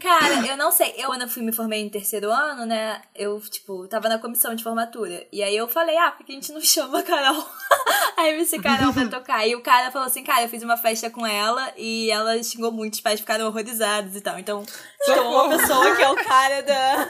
Cara, 0.00 0.46
eu 0.46 0.56
não 0.56 0.70
sei. 0.72 0.94
Eu, 0.96 1.06
quando 1.06 1.22
eu 1.22 1.28
fui 1.28 1.42
me 1.42 1.52
formei 1.52 1.84
no 1.84 1.90
terceiro 1.90 2.30
ano, 2.30 2.66
né? 2.66 3.00
Eu, 3.14 3.40
tipo, 3.40 3.86
tava 3.88 4.08
na 4.08 4.18
comissão 4.18 4.54
de 4.54 4.62
formatura. 4.62 5.26
E 5.32 5.42
aí 5.42 5.56
eu 5.56 5.68
falei, 5.68 5.96
ah, 5.96 6.10
por 6.10 6.24
que 6.24 6.32
a 6.32 6.34
gente 6.34 6.52
não 6.52 6.60
chama 6.60 7.00
a 7.00 7.02
Carol? 7.02 7.46
a 8.16 8.28
MC 8.28 8.58
Carol 8.58 8.92
pra 8.92 9.06
tocar. 9.08 9.46
E 9.46 9.54
o 9.54 9.62
cara 9.62 9.90
falou 9.90 10.08
assim, 10.08 10.24
cara, 10.24 10.42
eu 10.42 10.48
fiz 10.48 10.62
uma 10.62 10.76
festa 10.76 11.10
com 11.10 11.26
ela 11.26 11.72
e 11.76 12.10
ela 12.10 12.42
xingou 12.42 12.72
muito, 12.72 12.94
os 12.94 13.00
pais 13.00 13.20
ficaram 13.20 13.46
horrorizados 13.46 14.16
e 14.16 14.20
tal. 14.20 14.38
Então, 14.38 14.64
estou 15.00 15.30
uma 15.30 15.56
pessoa 15.56 15.94
que 15.94 16.02
é 16.02 16.10
o 16.10 16.16
cara 16.16 16.62
da 16.62 17.08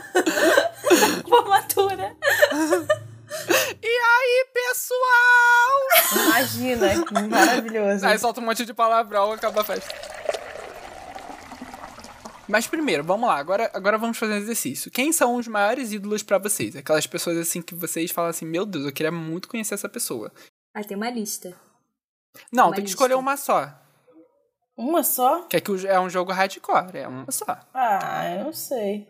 formatura. 1.29 2.17
E 3.83 3.89
aí, 3.89 4.47
pessoal? 4.53 6.27
Imagina, 6.27 7.05
que 7.05 7.23
maravilhoso. 7.29 8.07
Aí 8.07 8.19
solta 8.19 8.41
um 8.41 8.45
monte 8.45 8.65
de 8.65 8.73
palavrão 8.73 9.33
e 9.33 9.35
acaba 9.35 9.63
a 9.63 9.65
festa. 9.65 9.95
Mas 12.49 12.67
primeiro, 12.67 13.03
vamos 13.03 13.29
lá. 13.29 13.37
Agora, 13.37 13.71
agora 13.75 13.99
vamos 13.99 14.17
fazer 14.19 14.35
um 14.35 14.39
exercício. 14.39 14.91
Quem 14.91 15.13
são 15.13 15.35
os 15.37 15.49
maiores 15.49 15.93
ídolos 15.93 16.23
pra 16.23 16.39
vocês? 16.39 16.77
Aquelas 16.77 17.07
pessoas 17.07 17.37
assim 17.39 17.61
que 17.61 17.75
vocês 17.75 18.11
falam 18.11 18.31
assim, 18.31 18.47
meu 18.47 18.65
Deus, 18.65 18.85
eu 18.85 18.93
queria 18.93 19.11
muito 19.13 19.49
conhecer 19.49 19.75
essa 19.75 19.89
pessoa. 19.89 20.33
Ah, 20.75 20.85
tem 20.85 20.97
uma 20.97 21.11
lista. 21.11 21.57
Não, 22.53 22.67
Uma 22.67 22.75
tem 22.75 22.85
que 22.85 22.91
lista. 22.91 22.95
escolher 22.97 23.15
uma 23.15 23.37
só. 23.37 23.73
Uma 24.77 25.03
só? 25.03 25.43
Que 25.43 25.57
é 25.57 25.61
que 25.61 25.71
é 25.87 25.99
um 25.99 26.11
jogo 26.11 26.33
hardcore, 26.33 26.99
é 26.99 27.09
uma 27.09 27.31
só. 27.33 27.59
Ah, 27.73 28.29
eu 28.37 28.45
não 28.45 28.53
sei. 28.53 29.09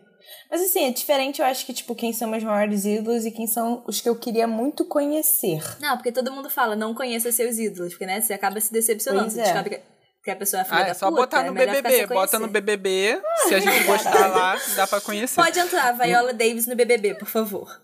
Mas 0.49 0.61
assim, 0.61 0.85
é 0.85 0.91
diferente, 0.91 1.41
eu 1.41 1.45
acho 1.45 1.65
que, 1.65 1.73
tipo, 1.73 1.93
quem 1.93 2.11
são 2.13 2.29
meus 2.29 2.43
maiores 2.43 2.85
ídolos 2.85 3.25
e 3.25 3.31
quem 3.31 3.47
são 3.47 3.83
os 3.85 4.01
que 4.01 4.09
eu 4.09 4.15
queria 4.15 4.47
muito 4.47 4.85
conhecer. 4.85 5.61
Não, 5.79 5.95
porque 5.97 6.11
todo 6.11 6.31
mundo 6.31 6.49
fala, 6.49 6.75
não 6.75 6.93
conheça 6.93 7.31
seus 7.31 7.57
ídolos, 7.57 7.93
porque, 7.93 8.05
né, 8.05 8.19
você 8.21 8.33
acaba 8.33 8.59
se 8.59 8.71
decepcionando. 8.71 9.25
Pois 9.25 9.33
Você 9.33 9.41
é. 9.41 9.43
descobre 9.43 9.75
que 9.75 9.81
que 10.27 10.31
a 10.31 10.35
pessoa 10.35 10.61
é 10.61 10.65
filha 10.65 10.77
Ah, 10.79 10.83
da 10.83 10.89
é 10.89 10.93
só 10.93 11.07
puta, 11.09 11.21
botar 11.21 11.45
é 11.45 11.49
no 11.49 11.57
ficar 11.57 11.71
BBB. 11.71 12.07
Bota 12.07 12.37
no. 12.37 12.47
BBB. 12.49 13.21
Se 13.47 13.55
a 13.55 13.59
gente 13.59 13.83
gostar 13.85 14.27
lá, 14.27 14.57
dá 14.75 14.85
pra 14.85 14.99
conhecer. 14.99 15.41
Pode 15.41 15.57
entrar, 15.57 15.93
Viola 15.93 16.33
Davis 16.33 16.67
no 16.67 16.75
BBB, 16.75 17.15
por 17.15 17.29
favor. 17.29 17.81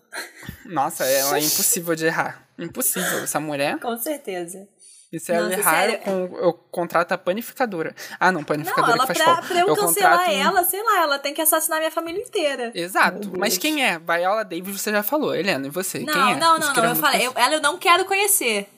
Nossa, 0.66 1.04
ela 1.06 1.36
é 1.38 1.40
impossível 1.42 1.94
de 1.94 2.04
errar. 2.06 2.46
Impossível. 2.58 3.20
Essa 3.24 3.40
mulher. 3.40 3.78
Com 3.80 3.96
certeza. 3.96 4.68
E 5.10 5.18
se 5.18 5.32
ela 5.32 5.46
Nossa, 5.48 5.58
errar, 5.60 5.80
sério. 5.80 6.00
eu, 6.06 6.38
eu 6.42 6.52
contrato 6.70 7.12
a 7.12 7.18
panificadora. 7.18 7.94
Ah, 8.20 8.30
não, 8.30 8.40
Não, 8.40 8.44
panificadora 8.44 8.92
ela 8.92 9.06
que 9.06 9.14
faz 9.14 9.18
pra, 9.22 9.34
pão. 9.36 9.46
pra 9.46 9.58
eu, 9.60 9.66
cancelar 9.76 10.18
contrato 10.18 10.30
um- 10.36 10.42
ela, 10.42 10.64
sei 10.64 10.82
lá, 10.82 11.02
ela 11.02 11.18
tem 11.18 11.32
que 11.32 11.40
assassinar 11.40 11.78
minha 11.78 11.90
família 11.90 12.20
inteira. 12.20 12.72
Exato. 12.74 13.32
Mas 13.38 13.56
quem 13.56 13.82
é? 13.86 13.98
Viola 13.98 14.44
Davis, 14.44 14.78
você 14.80 14.90
já 14.90 15.02
falou. 15.02 15.34
Helena, 15.34 15.66
e 15.66 15.70
você? 15.70 16.00
Não, 16.00 16.12
quem 16.12 16.32
é? 16.32 16.36
não, 16.36 16.58
não, 16.58 16.72
não. 16.74 16.84
Eu 16.84 16.96
falei, 16.96 17.26
eu- 17.26 17.32
ela 17.36 17.54
eu 17.54 17.60
não 17.60 17.78
quero 17.78 18.04
conhecer. 18.04 18.68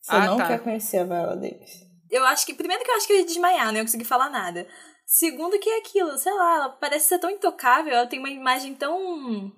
Você 0.00 0.16
Ah, 0.16 0.26
não 0.26 0.36
tá. 0.38 0.46
quer 0.48 0.58
conhecer 0.60 0.98
a 0.98 1.04
Viola 1.04 1.36
Davis. 1.36 1.86
Eu 2.10 2.24
acho 2.26 2.44
que. 2.46 2.54
Primeiro 2.54 2.82
que 2.84 2.90
eu 2.90 2.96
acho 2.96 3.06
que 3.06 3.12
eu 3.12 3.18
ia 3.18 3.24
desmaiar, 3.26 3.66
não 3.66 3.76
ia 3.76 3.82
conseguir 3.84 4.04
falar 4.04 4.30
nada. 4.30 4.66
Segundo 5.06 5.58
que 5.58 5.68
é 5.68 5.78
aquilo, 5.78 6.16
sei 6.18 6.32
lá, 6.34 6.54
ela 6.56 6.68
parece 6.70 7.08
ser 7.08 7.18
tão 7.18 7.30
intocável, 7.30 7.92
ela 7.94 8.06
tem 8.06 8.18
uma 8.18 8.30
imagem 8.30 8.74
tão. 8.74 9.50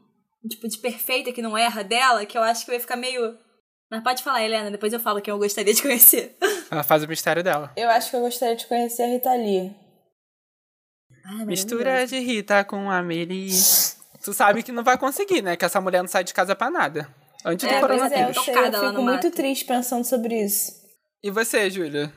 Tipo, 0.49 0.69
de 0.69 0.79
perfeita 0.79 1.33
que 1.33 1.43
não 1.43 1.57
erra 1.59 1.83
dela, 1.85 2.25
que 2.25 2.39
eu 2.39 2.43
acho 2.43 2.65
que 2.65 2.71
eu 2.71 2.75
ia 2.75 2.81
ficar 2.81 2.97
meio. 2.97 3.37
Mas 3.91 4.03
pode 4.03 4.23
falar, 4.23 4.43
Helena, 4.43 4.71
depois 4.71 4.93
eu 4.93 5.01
falo 5.01 5.21
quem 5.21 5.33
eu 5.33 5.39
gostaria 5.39 5.75
de 5.75 5.83
conhecer. 5.83 6.37
Ela 6.71 6.85
faz 6.85 7.03
o 7.03 7.09
mistério 7.09 7.43
dela. 7.43 7.73
Eu 7.77 7.91
acho 7.91 8.09
que 8.11 8.17
eu 8.17 8.21
gostaria 8.21 8.55
de 8.55 8.67
conhecer 8.67 9.03
a 9.03 9.07
Rita 9.07 9.35
Lee. 9.35 9.75
Ai, 11.27 11.45
Mistura 11.45 12.07
de 12.07 12.19
Rita 12.21 12.65
com 12.65 12.91
a 12.91 13.03
Meli. 13.03 13.51
Tu 14.23 14.33
sabe 14.33 14.63
que 14.63 14.71
não 14.73 14.85
vai 14.85 14.97
conseguir, 14.97 15.43
né? 15.43 15.57
Que 15.57 15.65
essa 15.65 15.81
mulher 15.81 16.03
não 16.03 16.09
sai 16.09 16.23
de 16.25 16.33
casa 16.33 16.55
pra 16.55 16.71
nada. 16.71 17.13
Antes 17.45 17.67
do 17.69 17.75
É, 17.75 17.81
Pois 17.81 17.91
é, 17.91 17.95
eu, 17.95 17.99
coronavírus. 18.09 18.45
sei, 18.45 18.55
eu 18.55 18.65
fico 18.73 19.03
muito 19.03 19.25
mato. 19.25 19.31
triste 19.31 19.65
pensando 19.65 20.05
sobre 20.05 20.41
isso. 20.45 20.73
E 21.23 21.31
você, 21.31 21.69
Júlia? 21.71 22.13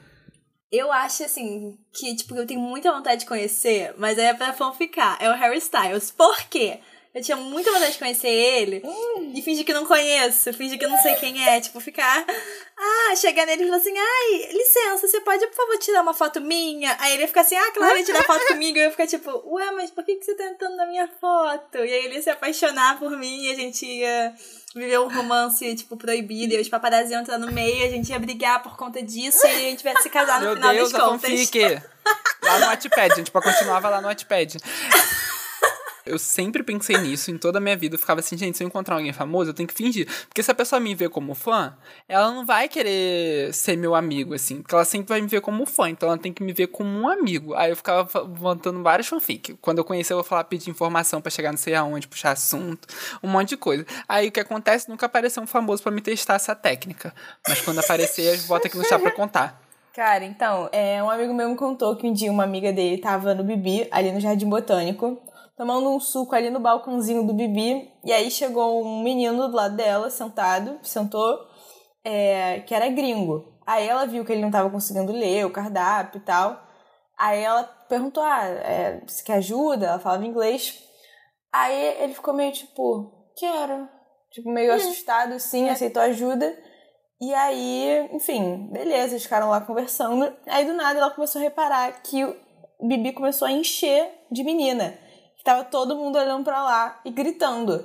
Eu 0.74 0.92
acho, 0.92 1.24
assim, 1.24 1.78
que, 1.94 2.16
tipo, 2.16 2.36
eu 2.36 2.48
tenho 2.48 2.60
muita 2.60 2.92
vontade 2.92 3.22
de 3.22 3.28
conhecer, 3.28 3.94
mas 3.96 4.18
aí 4.18 4.26
é 4.26 4.34
pra 4.34 4.54
fanficar. 4.54 5.18
É 5.22 5.30
o 5.30 5.36
Harry 5.36 5.60
Styles. 5.60 6.10
Por 6.10 6.36
quê? 6.50 6.80
Eu 7.14 7.22
tinha 7.22 7.38
muita 7.38 7.72
vontade 7.72 7.92
de 7.92 8.00
conhecer 8.00 8.28
ele 8.28 8.82
e 9.36 9.42
fingir 9.44 9.64
que 9.64 9.72
não 9.72 9.86
conheço, 9.86 10.52
fingir 10.52 10.80
que 10.80 10.86
eu 10.86 10.90
não 10.90 10.98
sei 10.98 11.14
quem 11.14 11.48
é. 11.48 11.62
Tipo, 11.62 11.80
ficar. 11.80 12.26
Ah, 12.76 13.16
chegar 13.16 13.46
nele 13.46 13.62
e 13.62 13.66
falar 13.68 13.78
assim: 13.78 13.94
ai, 13.96 14.52
licença, 14.52 15.08
você 15.08 15.22
pode, 15.22 15.46
por 15.46 15.56
favor, 15.56 15.78
tirar 15.78 16.02
uma 16.02 16.16
foto 16.16 16.42
minha? 16.42 16.98
Aí 17.00 17.14
ele 17.14 17.22
ia 17.22 17.28
ficar 17.28 17.42
assim: 17.42 17.56
ah, 17.56 17.72
claro, 17.72 17.96
ele 17.96 18.04
tirar 18.04 18.24
foto 18.24 18.48
comigo. 18.48 18.80
Eu 18.80 18.86
ia 18.86 18.92
ficar 18.92 19.06
tipo: 19.06 19.30
ué, 19.46 19.72
mas 19.74 19.92
por 19.92 20.04
que, 20.04 20.16
que 20.16 20.26
você 20.26 20.34
tá 20.34 20.46
entrando 20.46 20.76
na 20.76 20.88
minha 20.88 21.08
foto? 21.22 21.78
E 21.78 21.94
aí 21.94 22.06
ele 22.06 22.16
ia 22.16 22.22
se 22.24 22.32
apaixonar 22.32 22.98
por 22.98 23.12
mim 23.12 23.44
e 23.44 23.52
a 23.52 23.56
gente 23.56 23.86
ia 23.86 24.34
viver 24.80 25.00
um 25.00 25.14
romance, 25.14 25.76
tipo, 25.76 25.96
proibido. 25.96 26.54
E 26.54 26.60
os 26.62 26.70
paparazzi 26.70 27.14
entrar 27.14 27.38
no 27.38 27.52
meio 27.52 27.86
a 27.86 27.90
gente 27.90 28.10
ia 28.10 28.20
brigar 28.20 28.62
por 28.64 28.76
conta 28.76 29.02
disso 29.02 29.46
e 29.46 29.50
a 29.50 29.60
gente 29.70 29.84
ia 29.84 30.02
se 30.02 30.10
casar 30.10 30.40
no 30.40 30.48
Meu 30.48 30.56
final 30.56 30.74
Deus, 30.74 30.92
das 30.92 31.02
a 31.02 31.06
contas. 31.06 31.30
fanfic! 31.30 31.82
Lá 32.44 32.60
no 32.60 32.66
Wattpad, 32.66 33.14
a 33.14 33.16
gente 33.16 33.32
pode 33.32 33.46
continuava 33.46 33.90
lá 33.90 34.02
no 34.02 34.08
Wattpad. 34.08 34.58
Eu 36.06 36.20
sempre 36.20 36.64
pensei 36.64 36.98
nisso 36.98 37.32
em 37.32 37.38
toda 37.38 37.58
a 37.58 37.62
minha 37.62 37.78
vida. 37.78 37.96
Eu 37.96 38.00
ficava 38.00 38.20
assim, 38.20 38.38
gente, 38.38 38.58
se 38.58 38.64
eu 38.64 38.68
encontrar 38.68 38.96
alguém 38.96 39.14
famoso, 39.14 39.52
eu 39.52 39.54
tenho 39.54 39.68
que 39.68 39.74
fingir. 39.74 40.08
Porque 40.28 40.44
se 40.44 40.52
a 40.52 40.56
pessoa 40.56 40.80
me 40.80 40.94
vê 40.94 41.08
como 41.08 41.34
fã, 41.34 41.76
ela 42.08 42.32
não 42.32 42.46
vai 42.46 42.68
querer 42.68 43.54
ser 43.54 43.78
meu 43.78 43.96
amigo, 43.96 44.34
assim. 44.34 44.62
Porque 44.62 44.76
ela 44.76 44.86
sempre 44.86 45.10
vai 45.10 45.22
me 45.22 45.28
ver 45.28 45.42
como 45.42 45.66
fã. 45.66 45.90
Então 45.90 46.10
ela 46.10 46.18
tem 46.18 46.34
que 46.34 46.44
me 46.44 46.52
ver 46.52 46.68
como 46.68 46.90
um 46.90 47.08
amigo. 47.08 47.54
Aí 47.56 47.72
eu 47.72 47.76
ficava 47.76 48.26
montando 48.28 48.84
várias 48.84 49.08
fanfic. 49.08 49.54
Quando 49.62 49.78
eu 49.78 49.86
conhecer, 49.86 50.14
eu 50.14 50.18
vou 50.18 50.24
falar, 50.24 50.44
pedir 50.44 50.70
informação 50.70 51.22
pra 51.22 51.32
chegar 51.32 51.52
não 51.52 51.58
sei 51.58 51.76
aonde, 51.76 52.08
puxar 52.08 52.32
assunto, 52.32 52.88
um 53.22 53.30
monte 53.30 53.50
de 53.50 53.58
coisa. 53.58 53.86
Aí 54.08 54.28
o 54.28 54.32
que 54.32 54.40
acontece? 54.40 54.90
Nunca 54.90 55.06
apareceu 55.06 55.42
um 55.42 55.48
famoso 55.48 55.82
pra 55.82 55.92
me 55.92 56.02
testar 56.02 56.36
essa 56.36 56.56
técnica. 56.56 57.14
Mas 57.48 57.62
quando 57.62 57.80
aparecer, 57.80 58.40
eu 58.40 58.44
boto 58.48 58.68
aqui 58.68 58.78
no 58.78 58.86
chá 58.86 59.00
pra 59.00 59.12
contar. 59.12 59.62
Cara, 59.94 60.26
então, 60.26 60.70
é, 60.72 61.04
um 61.04 61.10
amigo 61.10 61.34
meu 61.36 61.48
me 61.48 61.56
contou 61.56 61.96
que 61.96 62.08
um 62.08 62.14
dia 62.14 62.32
uma 62.32 62.44
amiga 62.44 62.74
dele 62.74 62.98
tava 62.98 63.36
no 63.36 63.44
Bibi, 63.44 63.88
ali 63.92 64.12
no 64.12 64.20
Jardim 64.20 64.50
Botânico, 64.50 65.22
tomando 65.56 65.90
um 65.90 66.00
suco 66.00 66.36
ali 66.36 66.50
no 66.50 66.60
balcãozinho 66.60 67.26
do 67.26 67.34
Bibi, 67.34 67.92
e 68.04 68.12
aí 68.12 68.30
chegou 68.32 68.84
um 68.84 69.04
menino 69.04 69.48
do 69.48 69.56
lado 69.56 69.76
dela, 69.76 70.10
sentado, 70.10 70.80
sentou, 70.84 71.40
é, 72.04 72.62
que 72.62 72.74
era 72.74 72.90
gringo. 72.90 73.54
Aí 73.66 73.88
ela 73.88 74.06
viu 74.06 74.26
que 74.26 74.32
ele 74.32 74.42
não 74.42 74.52
tava 74.52 74.70
conseguindo 74.70 75.12
ler 75.12 75.46
o 75.46 75.52
cardápio 75.52 76.20
e 76.20 76.24
tal. 76.24 76.62
Aí 77.18 77.42
ela 77.42 77.64
perguntou, 77.88 78.24
ah, 78.24 78.46
é, 78.46 79.02
você 79.06 79.24
quer 79.24 79.36
ajuda? 79.36 79.86
Ela 79.86 80.00
falava 80.00 80.26
inglês. 80.26 80.84
Aí 81.54 82.02
ele 82.02 82.14
ficou 82.14 82.34
meio 82.34 82.52
tipo, 82.52 83.32
quero. 83.38 83.88
Tipo, 84.32 84.50
meio 84.50 84.74
assustado, 84.74 85.40
sim, 85.40 85.70
aceitou 85.70 86.02
ajuda. 86.02 86.58
E 87.22 87.34
aí, 87.34 88.10
enfim, 88.12 88.68
beleza, 88.72 89.14
eles 89.14 89.24
ficaram 89.24 89.50
lá 89.50 89.62
conversando. 89.62 90.36
Aí 90.48 90.66
do 90.66 90.74
nada 90.74 91.00
ela 91.00 91.12
começou 91.12 91.40
a 91.40 91.44
reparar 91.44 92.02
que 92.02 92.26
o 92.26 92.36
Bibi 92.88 93.14
começou 93.14 93.48
a 93.48 93.52
encher 93.52 94.10
de 94.32 94.44
menina. 94.44 94.98
Que 95.44 95.52
tava 95.52 95.66
todo 95.66 95.98
mundo 95.98 96.18
olhando 96.18 96.46
pra 96.46 96.64
lá 96.64 97.02
e 97.04 97.12
gritando. 97.12 97.84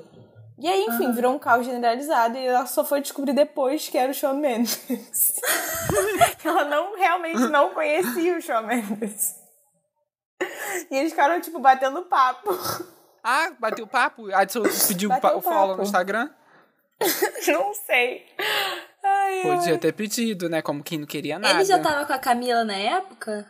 E 0.61 0.69
aí, 0.69 0.85
enfim, 0.87 1.11
virou 1.13 1.35
um 1.35 1.39
caos 1.41 1.67
generalizado 1.67 2.37
e 2.39 2.47
ela 2.47 2.67
só 2.67 2.85
foi 2.85 3.01
descobrir 3.01 3.33
depois 3.33 3.89
que 3.89 3.99
era 3.99 4.11
o 4.13 4.15
Shawn 4.15 4.35
Mendes. 4.37 4.81
ela 6.45 6.65
não, 6.65 6.97
realmente 6.97 7.41
não 7.49 7.71
conhecia 7.75 8.37
o 8.37 8.41
Shawn 8.41 8.63
Mendes. 8.67 9.35
E 10.89 10.97
eles 10.97 11.11
ficaram, 11.11 11.41
tipo, 11.41 11.59
batendo 11.59 12.03
papo. 12.03 12.51
Ah, 13.25 13.51
bateu 13.59 13.87
papo? 13.89 14.33
Adicionou, 14.33 14.71
pediu 14.87 15.09
Bateu 15.09 15.31
pa- 15.31 15.37
o 15.37 15.41
follow 15.41 15.69
papo. 15.71 15.77
no 15.79 15.83
Instagram? 15.83 16.31
não 17.49 17.75
sei. 17.75 18.25
Ai, 19.03 19.43
Podia 19.43 19.73
ai. 19.73 19.79
ter 19.79 19.93
pedido, 19.93 20.49
né? 20.49 20.63
Como 20.63 20.83
quem 20.83 20.99
não 20.99 21.07
queria 21.07 21.39
nada. 21.41 21.55
Ele 21.55 21.65
já 21.65 21.79
tava 21.81 22.05
com 22.07 22.13
a 22.13 22.19
Camila 22.19 22.65
na 22.65 22.77
época? 22.77 23.47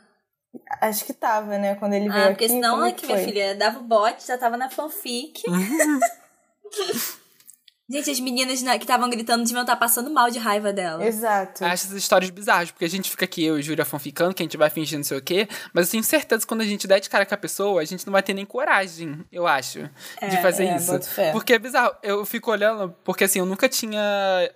Acho 0.81 1.05
que 1.05 1.13
tava, 1.13 1.59
né? 1.59 1.75
Quando 1.77 1.93
ele 1.95 2.09
veio 2.09 2.25
Ah, 2.25 2.29
porque 2.29 2.45
aqui. 2.47 2.55
senão 2.55 2.75
como 2.77 2.87
é 2.87 2.91
aqui, 2.91 3.07
minha 3.07 3.19
filha, 3.19 3.55
dava 3.55 3.79
o 3.79 3.83
bote, 3.83 4.27
já 4.27 4.39
tava 4.39 4.57
na 4.57 4.71
fanfic. 4.71 5.43
Gente, 7.91 8.11
as 8.11 8.21
meninas 8.21 8.61
na- 8.63 8.77
que 8.77 8.85
estavam 8.85 9.09
gritando 9.09 9.45
deviam 9.45 9.63
estar 9.63 9.77
passando 9.77 10.11
mal 10.11 10.31
de 10.31 10.39
raiva 10.39 10.73
dela. 10.75 11.07
Exato. 11.07 11.65
Acho 11.65 11.87
essas 11.87 11.97
histórias 11.97 12.31
bizarras, 12.31 12.71
porque 12.71 12.85
a 12.85 12.89
gente 12.89 13.09
fica 13.11 13.25
aqui, 13.25 13.43
eu 13.43 13.59
e 13.59 13.63
Júlia 13.63 13.85
fanficando, 13.85 14.35
que 14.35 14.43
a 14.43 14.45
gente 14.45 14.59
vai 14.59 14.69
fingir 14.69 14.99
não 14.99 15.05
sei 15.05 15.17
o 15.17 15.23
quê, 15.23 15.49
mas 15.73 15.87
eu 15.87 15.93
tenho 15.93 16.05
certeza 16.05 16.43
que 16.43 16.47
quando 16.47 16.61
a 16.61 16.67
gente 16.67 16.87
der 16.87 17.01
de 17.01 17.09
cara 17.09 17.25
com 17.25 17.35
a 17.35 17.39
pessoa, 17.39 17.81
a 17.81 17.85
gente 17.87 18.07
não 18.07 18.13
vai 18.13 18.23
ter 18.23 18.35
nem 18.35 18.45
coragem, 18.45 19.25
eu 19.33 19.47
acho, 19.47 19.89
de 20.29 20.43
fazer 20.43 20.67
é, 20.67 20.77
isso. 20.77 20.93
Porque 21.33 21.55
é 21.55 21.59
bizarro, 21.59 21.95
eu 22.03 22.27
fico 22.27 22.51
olhando, 22.51 22.95
porque 23.03 23.25
assim, 23.25 23.39
eu 23.39 23.47
nunca 23.47 23.69
tinha 23.71 24.01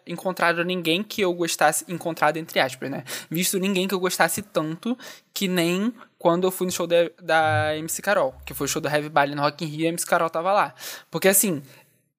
encontrado 0.07 0.63
ninguém 0.63 1.03
que 1.03 1.23
eu 1.23 1.33
gostasse, 1.33 1.87
encontrado 1.89 2.37
entre 2.37 2.61
aspas, 2.61 2.91
né? 2.91 3.03
Visto 3.31 3.59
ninguém 3.59 3.89
que 3.89 3.95
eu 3.95 4.01
gostasse 4.01 4.43
tanto 4.43 4.97
que 5.33 5.49
nem 5.49 5.93
quando 6.19 6.47
eu 6.47 6.53
fui 6.53 6.67
no 6.67 6.73
show 6.73 6.87
da, 6.87 7.11
da 7.21 7.77
MC 7.77 8.01
Carol, 8.01 8.33
que 8.47 8.55
foi 8.55 8.67
o 8.67 8.69
show 8.69 8.81
do 8.81 8.89
Heavy 8.89 9.09
Bally 9.09 9.35
no 9.35 9.43
Rock 9.43 9.65
in 9.65 9.69
Rio 9.69 9.81
e 9.81 9.87
a 9.87 9.89
MC 9.89 10.07
Carol 10.07 10.31
tava 10.31 10.53
lá. 10.53 10.73
Porque 11.11 11.27
assim, 11.27 11.63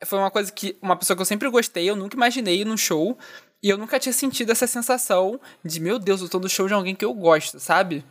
foi 0.06 0.20
uma 0.20 0.32
coisa 0.32 0.52
que 0.52 0.78
uma 0.82 0.96
pessoa 0.96 1.16
que 1.16 1.22
eu 1.22 1.26
sempre 1.26 1.50
gostei, 1.50 1.90
eu 1.90 1.96
nunca 1.96 2.16
imaginei 2.16 2.64
num 2.66 2.78
show 2.78 3.18
e 3.62 3.70
eu 3.70 3.78
nunca 3.78 4.00
tinha 4.00 4.14
sentido 4.14 4.52
essa 4.52 4.68
sensação 4.68 5.40
de, 5.64 5.80
meu 5.80 5.98
Deus, 5.98 6.22
eu 6.22 6.30
tô 6.30 6.40
no 6.40 6.50
show 6.50 6.68
de 6.68 6.74
alguém 6.74 6.96
que 6.96 7.06
eu 7.06 7.14
gosto, 7.14 7.60
sabe? 7.60 8.04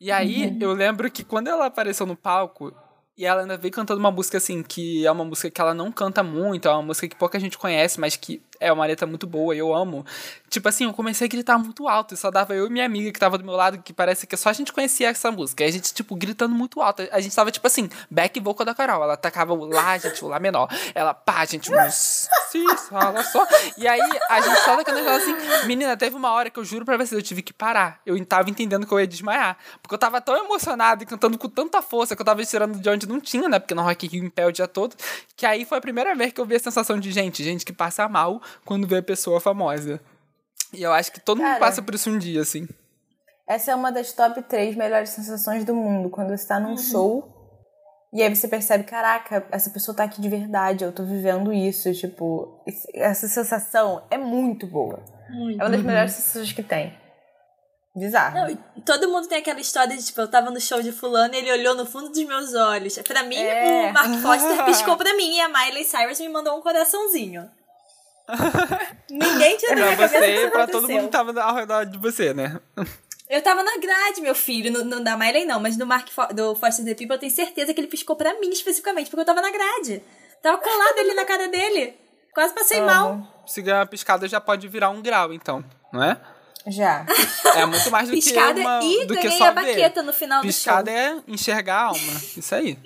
E 0.00 0.10
aí 0.10 0.56
eu 0.60 0.72
lembro 0.72 1.10
que 1.10 1.24
quando 1.24 1.48
ela 1.48 1.66
apareceu 1.66 2.06
no 2.06 2.16
palco 2.16 2.72
e 3.16 3.24
ela 3.24 3.42
ainda 3.42 3.56
veio 3.56 3.72
cantando 3.72 4.00
uma 4.00 4.10
música 4.10 4.38
assim, 4.38 4.62
que 4.62 5.06
é 5.06 5.10
uma 5.10 5.24
música 5.24 5.50
que 5.50 5.60
ela 5.60 5.72
não 5.72 5.90
canta 5.90 6.22
muito, 6.22 6.68
é 6.68 6.70
uma 6.70 6.82
música 6.82 7.08
que 7.08 7.16
pouca 7.16 7.38
gente 7.38 7.56
conhece, 7.56 7.98
mas 7.98 8.16
que 8.16 8.42
é 8.60 8.72
uma 8.72 8.86
letra 8.86 9.06
muito 9.06 9.26
boa 9.26 9.54
eu 9.54 9.74
amo. 9.74 10.04
Tipo 10.48 10.68
assim, 10.68 10.84
eu 10.84 10.92
comecei 10.92 11.26
a 11.26 11.28
gritar 11.28 11.58
muito 11.58 11.88
alto 11.88 12.14
e 12.14 12.16
só 12.16 12.30
dava 12.30 12.54
eu 12.54 12.66
e 12.66 12.70
minha 12.70 12.86
amiga 12.86 13.10
que 13.10 13.18
tava 13.18 13.36
do 13.36 13.44
meu 13.44 13.56
lado, 13.56 13.78
que 13.78 13.92
parece 13.92 14.26
que 14.26 14.36
só 14.36 14.50
a 14.50 14.52
gente 14.52 14.72
conhecia 14.72 15.08
essa 15.08 15.30
música. 15.30 15.64
E 15.64 15.66
a 15.66 15.70
gente, 15.70 15.92
tipo, 15.92 16.14
gritando 16.14 16.54
muito 16.54 16.80
alto. 16.80 17.02
A 17.10 17.20
gente 17.20 17.34
tava, 17.34 17.50
tipo 17.50 17.66
assim, 17.66 17.90
back 18.08 18.38
vocal 18.38 18.64
da 18.64 18.74
Carol. 18.74 19.02
Ela 19.02 19.16
tacava 19.16 19.52
o 19.52 19.64
lá, 19.64 19.98
gente, 19.98 20.24
o 20.24 20.28
lá 20.28 20.38
menor. 20.38 20.68
Ela, 20.94 21.12
pá, 21.12 21.44
gente, 21.44 21.72
um 21.72 21.90
si, 21.90 22.64
fala 22.88 23.22
só. 23.24 23.44
E 23.76 23.88
aí 23.88 24.00
a 24.28 24.40
gente 24.40 24.60
só 24.60 24.76
cantando 24.76 25.00
ela 25.00 25.16
assim, 25.16 25.34
menina, 25.66 25.96
teve 25.96 26.14
uma 26.14 26.30
hora 26.30 26.48
que 26.48 26.58
eu 26.58 26.64
juro 26.64 26.84
pra 26.84 26.96
vocês, 26.96 27.12
eu 27.12 27.22
tive 27.22 27.42
que 27.42 27.52
parar. 27.52 28.00
Eu 28.06 28.24
tava 28.24 28.48
entendendo 28.48 28.86
que 28.86 28.92
eu 28.92 29.00
ia 29.00 29.06
desmaiar. 29.06 29.58
Porque 29.82 29.94
eu 29.94 29.98
tava 29.98 30.20
tão 30.20 30.36
emocionado 30.36 31.02
e 31.02 31.06
cantando 31.06 31.36
com 31.36 31.48
tanta 31.48 31.82
força 31.82 32.14
que 32.14 32.22
eu 32.22 32.26
tava 32.26 32.44
tirando 32.44 32.78
de 32.78 32.88
onde 32.88 33.08
não 33.08 33.20
tinha, 33.20 33.48
né? 33.48 33.58
Porque 33.58 33.74
no 33.74 33.82
Rock 33.82 34.06
Rio 34.06 34.24
em 34.24 34.30
pé 34.30 34.46
o 34.46 34.52
dia 34.52 34.68
todo. 34.68 34.94
Que 35.36 35.46
aí 35.46 35.64
foi 35.64 35.78
a 35.78 35.80
primeira 35.80 36.14
vez 36.14 36.32
que 36.32 36.40
eu 36.40 36.44
vi 36.44 36.54
a 36.54 36.60
sensação 36.60 36.98
de 36.98 37.10
gente, 37.10 37.42
gente 37.42 37.64
que 37.64 37.72
passa 37.72 38.08
mal 38.08 38.40
quando 38.64 38.86
vê 38.86 38.98
a 38.98 39.02
pessoa 39.02 39.40
famosa. 39.40 40.00
E 40.72 40.82
eu 40.82 40.92
acho 40.92 41.12
que 41.12 41.20
todo 41.20 41.38
mundo 41.38 41.46
Cara. 41.46 41.60
passa 41.60 41.80
por 41.82 41.94
isso 41.94 42.10
um 42.10 42.18
dia, 42.18 42.40
assim. 42.42 42.66
Essa 43.48 43.72
é 43.72 43.74
uma 43.74 43.92
das 43.92 44.12
top 44.12 44.42
3 44.42 44.74
melhores 44.76 45.10
sensações 45.10 45.64
do 45.64 45.74
mundo. 45.74 46.08
Quando 46.10 46.36
você 46.36 46.46
tá 46.46 46.58
num 46.58 46.76
show 46.76 47.30
e 48.12 48.22
aí 48.22 48.34
você 48.34 48.48
percebe, 48.48 48.84
caraca, 48.84 49.46
essa 49.50 49.70
pessoa 49.70 49.96
tá 49.96 50.04
aqui 50.04 50.20
de 50.20 50.28
verdade, 50.28 50.84
eu 50.84 50.92
tô 50.92 51.04
vivendo 51.04 51.52
isso. 51.52 51.92
Tipo, 51.92 52.62
essa 52.94 53.28
sensação 53.28 54.02
é 54.10 54.16
muito 54.16 54.66
boa. 54.66 55.04
Muito. 55.30 55.60
É 55.60 55.64
uma 55.64 55.70
das 55.70 55.82
melhores 55.82 56.12
sensações 56.12 56.52
que 56.52 56.62
tem. 56.62 56.96
Bizarro. 57.96 58.34
Não, 58.48 58.56
todo 58.84 59.08
mundo 59.08 59.28
tem 59.28 59.38
aquela 59.38 59.60
história 59.60 59.96
de, 59.96 60.04
tipo, 60.04 60.20
eu 60.20 60.28
tava 60.28 60.50
no 60.50 60.60
show 60.60 60.82
de 60.82 60.90
fulano 60.90 61.32
e 61.34 61.38
ele 61.38 61.52
olhou 61.52 61.76
no 61.76 61.86
fundo 61.86 62.08
dos 62.08 62.24
meus 62.24 62.52
olhos. 62.54 62.98
Pra 62.98 63.22
mim, 63.22 63.36
É. 63.36 63.90
o 63.90 63.92
Mark 63.92 64.14
Foster 64.20 64.64
piscou 64.64 64.96
pra 64.98 65.14
mim 65.14 65.36
e 65.36 65.40
a 65.40 65.48
Miley 65.48 65.84
Cyrus 65.84 66.18
me 66.18 66.28
mandou 66.28 66.58
um 66.58 66.62
coraçãozinho. 66.62 67.48
Ninguém 69.10 69.56
tinha 69.56 69.74
minha 69.74 69.96
Pra 69.96 70.08
que 70.08 70.18
você 70.18 70.50
pra 70.50 70.66
todo 70.66 70.88
mundo 70.88 71.04
que 71.04 71.10
tava 71.10 71.40
ao 71.42 71.54
redor 71.54 71.84
de 71.84 71.98
você, 71.98 72.32
né? 72.32 72.60
Eu 73.28 73.42
tava 73.42 73.62
na 73.62 73.76
grade, 73.78 74.20
meu 74.20 74.34
filho. 74.34 74.72
No, 74.72 74.84
no 74.84 75.02
da 75.02 75.16
Miley 75.16 75.44
não, 75.44 75.60
mas 75.60 75.76
no 75.76 75.86
Mark 75.86 76.08
Fo 76.10 76.26
do 76.34 76.54
Foster 76.54 76.84
the 76.84 76.94
People 76.94 77.16
eu 77.16 77.20
tenho 77.20 77.32
certeza 77.32 77.72
que 77.72 77.80
ele 77.80 77.88
piscou 77.88 78.16
pra 78.16 78.38
mim 78.40 78.50
especificamente, 78.50 79.10
porque 79.10 79.20
eu 79.20 79.26
tava 79.26 79.40
na 79.40 79.50
grade. 79.50 80.02
Tava 80.42 80.58
colado 80.58 80.98
ali 80.98 81.14
na 81.14 81.24
cara 81.24 81.48
dele. 81.48 81.94
Quase 82.34 82.54
passei 82.54 82.80
mal. 82.80 83.12
Amo. 83.12 83.28
Se 83.46 83.62
ganhar 83.62 83.78
uma 83.78 83.86
piscada 83.86 84.28
já 84.28 84.40
pode 84.40 84.66
virar 84.68 84.90
um 84.90 85.00
grau, 85.00 85.32
então, 85.32 85.64
não 85.92 86.02
é? 86.02 86.18
Já. 86.66 87.06
É 87.54 87.66
muito 87.66 87.90
mais 87.90 88.08
do 88.08 88.14
Piscada 88.14 88.54
que 88.54 88.60
uma, 88.60 88.82
e 88.82 89.06
do 89.06 89.14
que 89.14 89.22
ganhei 89.22 89.38
só 89.38 89.44
a 89.44 89.50
ver. 89.50 89.66
baqueta 89.66 90.02
no 90.02 90.12
final 90.12 90.40
Piscada 90.40 90.90
do 90.90 90.96
show. 90.96 91.18
é 91.28 91.32
enxergar 91.32 91.76
a 91.76 91.84
alma. 91.84 92.12
Isso 92.36 92.54
aí. 92.54 92.78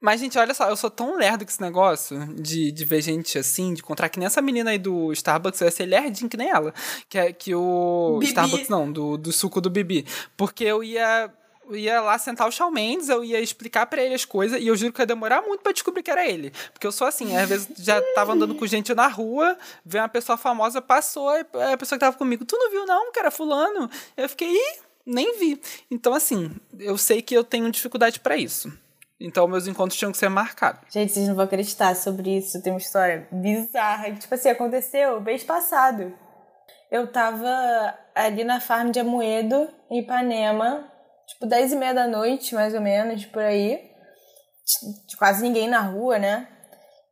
Mas, 0.00 0.20
gente, 0.20 0.38
olha 0.38 0.52
só, 0.52 0.68
eu 0.68 0.76
sou 0.76 0.90
tão 0.90 1.16
lerdo 1.16 1.44
com 1.44 1.50
esse 1.50 1.60
negócio 1.60 2.18
de, 2.34 2.70
de 2.70 2.84
ver 2.84 3.00
gente 3.00 3.38
assim, 3.38 3.72
de 3.72 3.80
encontrar 3.80 4.08
que 4.08 4.18
nem 4.18 4.26
essa 4.26 4.42
menina 4.42 4.70
aí 4.70 4.78
do 4.78 5.10
Starbucks, 5.12 5.60
eu 5.60 5.66
ia 5.66 5.70
ser 5.70 5.86
lerdinho 5.86 6.28
que 6.28 6.36
nem 6.36 6.50
ela. 6.50 6.72
Que, 7.08 7.18
é, 7.18 7.32
que 7.32 7.54
o. 7.54 8.18
Bibi. 8.20 8.26
Starbucks 8.26 8.68
não, 8.68 8.90
do, 8.90 9.16
do 9.16 9.32
suco 9.32 9.60
do 9.60 9.70
Bibi. 9.70 10.06
Porque 10.36 10.64
eu 10.64 10.84
ia. 10.84 11.32
eu 11.66 11.76
ia 11.76 12.00
lá 12.02 12.18
sentar 12.18 12.46
o 12.46 12.52
Shawn 12.52 12.70
Mendes, 12.70 13.08
eu 13.08 13.24
ia 13.24 13.40
explicar 13.40 13.86
pra 13.86 14.02
ele 14.02 14.14
as 14.14 14.24
coisas, 14.24 14.60
e 14.60 14.66
eu 14.66 14.76
juro 14.76 14.92
que 14.92 15.00
ia 15.00 15.06
demorar 15.06 15.40
muito 15.40 15.62
pra 15.62 15.72
descobrir 15.72 16.02
que 16.02 16.10
era 16.10 16.28
ele. 16.28 16.52
Porque 16.74 16.86
eu 16.86 16.92
sou 16.92 17.06
assim, 17.06 17.34
às 17.34 17.48
vezes 17.48 17.68
já 17.78 18.00
tava 18.14 18.34
andando 18.34 18.54
com 18.54 18.66
gente 18.66 18.94
na 18.94 19.08
rua, 19.08 19.56
veio 19.84 20.02
uma 20.02 20.10
pessoa 20.10 20.36
famosa, 20.36 20.82
passou, 20.82 21.32
e 21.34 21.40
a 21.72 21.76
pessoa 21.78 21.98
que 21.98 22.04
tava 22.04 22.18
comigo, 22.18 22.44
tu 22.44 22.56
não 22.58 22.70
viu 22.70 22.84
não, 22.84 23.10
que 23.10 23.18
era 23.18 23.30
fulano? 23.30 23.90
Eu 24.14 24.28
fiquei, 24.28 24.52
Ih, 24.52 24.78
nem 25.06 25.38
vi. 25.38 25.60
Então, 25.90 26.12
assim, 26.12 26.50
eu 26.78 26.98
sei 26.98 27.22
que 27.22 27.34
eu 27.34 27.42
tenho 27.42 27.70
dificuldade 27.72 28.20
pra 28.20 28.36
isso. 28.36 28.70
Então, 29.20 29.48
meus 29.48 29.66
encontros 29.66 29.98
tinham 29.98 30.12
que 30.12 30.18
ser 30.18 30.28
marcados. 30.28 30.92
Gente, 30.92 31.12
vocês 31.12 31.26
não 31.26 31.34
vão 31.34 31.44
acreditar 31.44 31.94
sobre 31.96 32.36
isso. 32.36 32.62
Tem 32.62 32.72
uma 32.72 32.78
história 32.78 33.26
bizarra. 33.32 34.12
Tipo 34.12 34.34
assim, 34.34 34.50
aconteceu 34.50 35.20
mês 35.20 35.42
passado. 35.42 36.12
Eu 36.90 37.10
tava 37.10 37.48
ali 38.14 38.44
na 38.44 38.60
farm 38.60 38.90
de 38.90 39.00
Amoedo, 39.00 39.68
em 39.90 40.00
Ipanema, 40.00 40.90
tipo 41.26 41.46
10 41.46 41.72
e 41.72 41.76
meia 41.76 41.94
da 41.94 42.06
noite, 42.06 42.54
mais 42.54 42.74
ou 42.74 42.80
menos, 42.80 43.24
por 43.26 43.42
aí. 43.42 43.90
Quase 45.18 45.42
ninguém 45.42 45.68
na 45.68 45.80
rua, 45.80 46.18
né? 46.18 46.48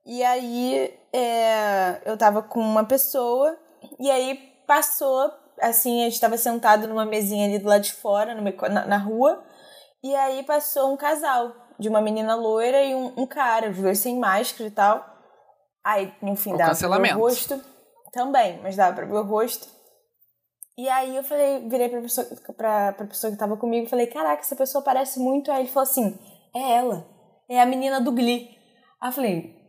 E 0.06 0.22
aí 0.22 0.94
é, 1.12 2.02
eu 2.04 2.16
tava 2.16 2.42
com 2.42 2.60
uma 2.60 2.84
pessoa, 2.84 3.56
e 3.98 4.10
aí 4.10 4.36
passou, 4.66 5.30
assim, 5.60 6.02
a 6.02 6.04
gente 6.04 6.20
tava 6.20 6.36
sentado 6.36 6.86
numa 6.86 7.06
mesinha 7.06 7.46
ali 7.46 7.58
do 7.58 7.68
lado 7.68 7.82
de 7.82 7.92
fora, 7.92 8.34
na, 8.34 8.86
na 8.86 8.96
rua, 8.98 9.42
e 10.02 10.14
aí 10.14 10.42
passou 10.42 10.92
um 10.92 10.96
casal, 10.96 11.54
de 11.78 11.88
uma 11.88 12.00
menina 12.00 12.34
loira 12.34 12.82
e 12.82 12.94
um, 12.94 13.12
um 13.16 13.26
cara, 13.26 13.70
os 13.70 13.76
dois 13.76 13.98
sem 13.98 14.18
máscara 14.18 14.68
e 14.68 14.70
tal. 14.70 15.04
Aí, 15.84 16.12
enfim, 16.22 16.54
O 16.54 16.56
dava 16.56 16.74
pra 16.76 16.98
ver 16.98 17.16
o 17.16 17.18
rosto. 17.18 17.60
Também, 18.12 18.60
mas 18.62 18.76
dava 18.76 18.94
pra 18.94 19.06
ver 19.06 19.14
o 19.14 19.22
rosto. 19.22 19.68
E 20.76 20.88
aí 20.88 21.14
eu 21.14 21.22
falei, 21.22 21.68
virei 21.68 21.88
pra 21.88 22.00
pessoa, 22.00 22.26
pra, 22.56 22.92
pra 22.92 23.06
pessoa 23.06 23.30
que 23.32 23.38
tava 23.38 23.56
comigo 23.56 23.86
e 23.86 23.90
falei, 23.90 24.06
caraca, 24.06 24.42
essa 24.42 24.56
pessoa 24.56 24.82
parece 24.82 25.20
muito. 25.20 25.50
Aí 25.50 25.60
ele 25.60 25.68
falou 25.68 25.88
assim, 25.88 26.18
é 26.54 26.72
ela, 26.76 27.06
é 27.48 27.60
a 27.60 27.66
menina 27.66 28.00
do 28.00 28.10
Glee. 28.10 28.56
Aí 29.00 29.08
eu 29.08 29.12
falei, 29.12 29.63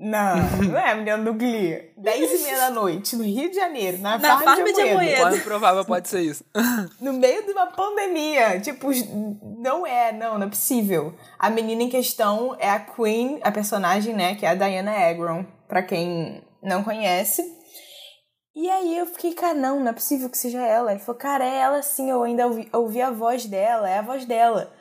não, 0.00 0.36
não 0.66 0.78
é 0.78 0.92
a 0.92 0.94
menina 0.94 1.18
do 1.18 1.34
Glee. 1.34 1.92
10 1.98 2.32
e 2.32 2.42
meia 2.44 2.56
da 2.56 2.70
noite, 2.70 3.14
no 3.14 3.22
Rio 3.22 3.50
de 3.50 3.56
Janeiro, 3.56 3.98
na, 3.98 4.18
Na 4.18 4.38
farm 4.38 4.44
farm 4.44 4.64
de 4.64 4.72
de 4.72 4.80
Amoedo. 4.80 5.20
Quão 5.20 5.36
improvável 5.36 5.84
pode 5.84 6.08
ser 6.08 6.22
isso? 6.22 6.42
no 7.00 7.12
meio 7.12 7.44
de 7.44 7.52
uma 7.52 7.66
pandemia. 7.66 8.58
Tipo, 8.60 8.88
não 9.58 9.86
é, 9.86 10.10
não, 10.10 10.38
não 10.38 10.46
é 10.46 10.50
possível. 10.50 11.14
A 11.38 11.50
menina 11.50 11.82
em 11.82 11.90
questão 11.90 12.56
é 12.58 12.70
a 12.70 12.80
Queen, 12.80 13.40
a 13.42 13.52
personagem, 13.52 14.14
né, 14.14 14.34
que 14.34 14.46
é 14.46 14.48
a 14.48 14.54
Diana 14.54 14.92
Agron, 14.92 15.44
pra 15.68 15.82
quem 15.82 16.42
não 16.62 16.82
conhece. 16.82 17.42
E 18.56 18.68
aí 18.68 18.96
eu 18.96 19.06
fiquei, 19.06 19.32
cara, 19.34 19.54
não, 19.54 19.80
não 19.80 19.88
é 19.88 19.92
possível 19.92 20.28
que 20.28 20.38
seja 20.38 20.60
ela. 20.60 20.90
Ele 20.90 21.00
falou, 21.00 21.18
cara, 21.20 21.44
é 21.44 21.58
ela 21.58 21.82
sim, 21.82 22.10
eu 22.10 22.22
ainda 22.22 22.46
ouvi, 22.46 22.68
ouvi 22.72 23.02
a 23.02 23.10
voz 23.10 23.44
dela, 23.44 23.88
é 23.88 23.98
a 23.98 24.02
voz 24.02 24.24
dela. 24.24 24.72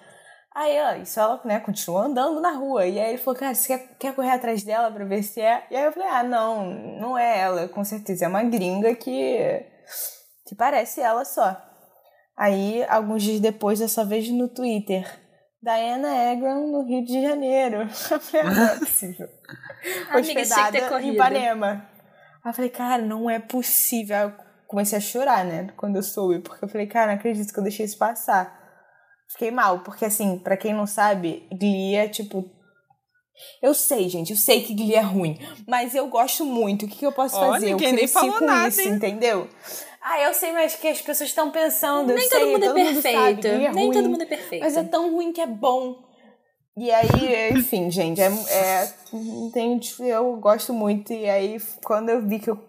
Aí 0.60 0.76
ela, 0.76 0.98
isso 0.98 1.18
ela, 1.18 1.40
né, 1.46 1.58
continuou 1.62 2.02
andando 2.02 2.42
na 2.42 2.52
rua. 2.52 2.86
E 2.86 3.00
aí 3.00 3.12
ele 3.12 3.18
falou, 3.18 3.40
cara, 3.40 3.56
você 3.56 3.78
quer, 3.78 3.96
quer 3.98 4.14
correr 4.14 4.32
atrás 4.32 4.62
dela 4.62 4.92
pra 4.92 5.06
ver 5.06 5.24
se 5.24 5.40
é? 5.40 5.66
E 5.72 5.76
aí 5.78 5.86
eu 5.86 5.94
falei, 5.94 6.10
ah, 6.10 6.22
não, 6.22 6.70
não 7.00 7.18
é 7.18 7.40
ela, 7.40 7.70
com 7.70 7.82
certeza. 7.82 8.26
É 8.26 8.28
uma 8.28 8.44
gringa 8.44 8.94
que, 8.94 9.66
que 10.46 10.56
parece 10.58 11.00
ela 11.00 11.24
só. 11.24 11.56
Aí, 12.38 12.84
alguns 12.90 13.24
dias 13.24 13.40
depois, 13.40 13.80
eu 13.80 13.88
só 13.88 14.04
vejo 14.04 14.36
no 14.36 14.50
Twitter. 14.50 15.08
Diana 15.64 16.30
Agron 16.30 16.68
no 16.68 16.84
Rio 16.84 17.06
de 17.06 17.22
Janeiro. 17.22 17.84
Eu 18.12 18.20
falei, 18.20 18.46
ah, 18.46 18.52
não 18.54 18.66
é 18.66 18.80
possível. 18.80 19.30
Amiga, 20.12 20.42
Hospedada 20.42 20.78
em 20.78 20.90
corrido. 20.90 21.14
Ipanema. 21.14 21.90
Aí 22.44 22.52
eu 22.52 22.54
falei, 22.54 22.70
cara, 22.70 23.02
não 23.02 23.30
é 23.30 23.40
possível. 23.40 24.16
Aí 24.18 24.24
eu 24.24 24.34
comecei 24.68 24.98
a 24.98 25.02
chorar, 25.02 25.46
né? 25.46 25.70
Quando 25.78 25.96
eu 25.96 26.04
soube. 26.04 26.40
Porque 26.40 26.66
eu 26.66 26.70
falei, 26.70 26.88
cara, 26.88 27.08
não 27.08 27.14
acredito 27.14 27.54
que 27.54 27.60
eu 27.60 27.64
deixei 27.64 27.86
isso 27.86 27.98
passar. 27.98 28.59
Fiquei 29.32 29.52
mal, 29.52 29.80
porque 29.82 30.06
assim, 30.06 30.38
pra 30.40 30.58
quem 30.58 30.74
não 30.74 30.88
sabe, 30.88 31.48
Glee 31.52 31.96
é 31.96 32.08
tipo. 32.08 32.50
Eu 33.62 33.74
sei, 33.74 34.10
gente, 34.10 34.32
eu 34.32 34.38
sei 34.38 34.64
que 34.64 34.74
Glee 34.74 34.96
é 34.96 35.02
ruim, 35.02 35.40
mas 35.68 35.96
eu 35.96 36.08
gosto 36.08 36.44
muito. 36.46 36.86
O 36.86 36.90
que, 36.90 36.98
que 36.98 37.06
eu 37.06 37.12
posso 37.12 37.38
Ó, 37.38 37.54
fazer? 37.54 37.72
eu 37.72 37.78
nem 37.78 37.96
cresci 37.96 38.14
falou 38.14 38.38
com 38.38 38.46
nada, 38.46 38.68
isso, 38.68 38.82
hein? 38.82 38.90
entendeu? 38.96 39.48
Ah, 40.02 40.20
eu 40.22 40.34
sei, 40.34 40.52
mas 40.52 40.76
que 40.76 40.88
as 40.88 41.02
pessoas 41.02 41.30
estão 41.30 41.52
pensando. 41.52 42.10
eu 42.10 42.16
Nem 42.16 42.28
sei, 42.28 42.40
todo 42.40 42.50
mundo 42.50 42.64
é 42.64 42.68
sabe, 42.68 43.02
perfeito. 43.02 43.42
Glee 43.42 43.66
é 43.66 43.72
Nem 43.72 43.86
ruim, 43.86 43.94
todo 43.94 44.10
mundo 44.10 44.24
é 44.24 44.26
perfeito. 44.26 44.64
Mas 44.64 44.76
é 44.76 44.84
tão 44.84 45.12
ruim 45.14 45.32
que 45.32 45.42
é 45.42 45.48
bom. 45.48 46.04
E 46.76 46.92
aí, 46.92 47.52
enfim, 47.52 47.92
gente, 47.92 48.22
é, 48.22 48.28
é, 48.28 48.94
tem, 49.54 49.80
eu 50.00 50.38
gosto 50.38 50.74
muito. 50.74 51.12
E 51.14 51.30
aí, 51.30 51.62
quando 51.84 52.10
eu 52.10 52.26
vi 52.26 52.40
que 52.40 52.50
eu 52.50 52.69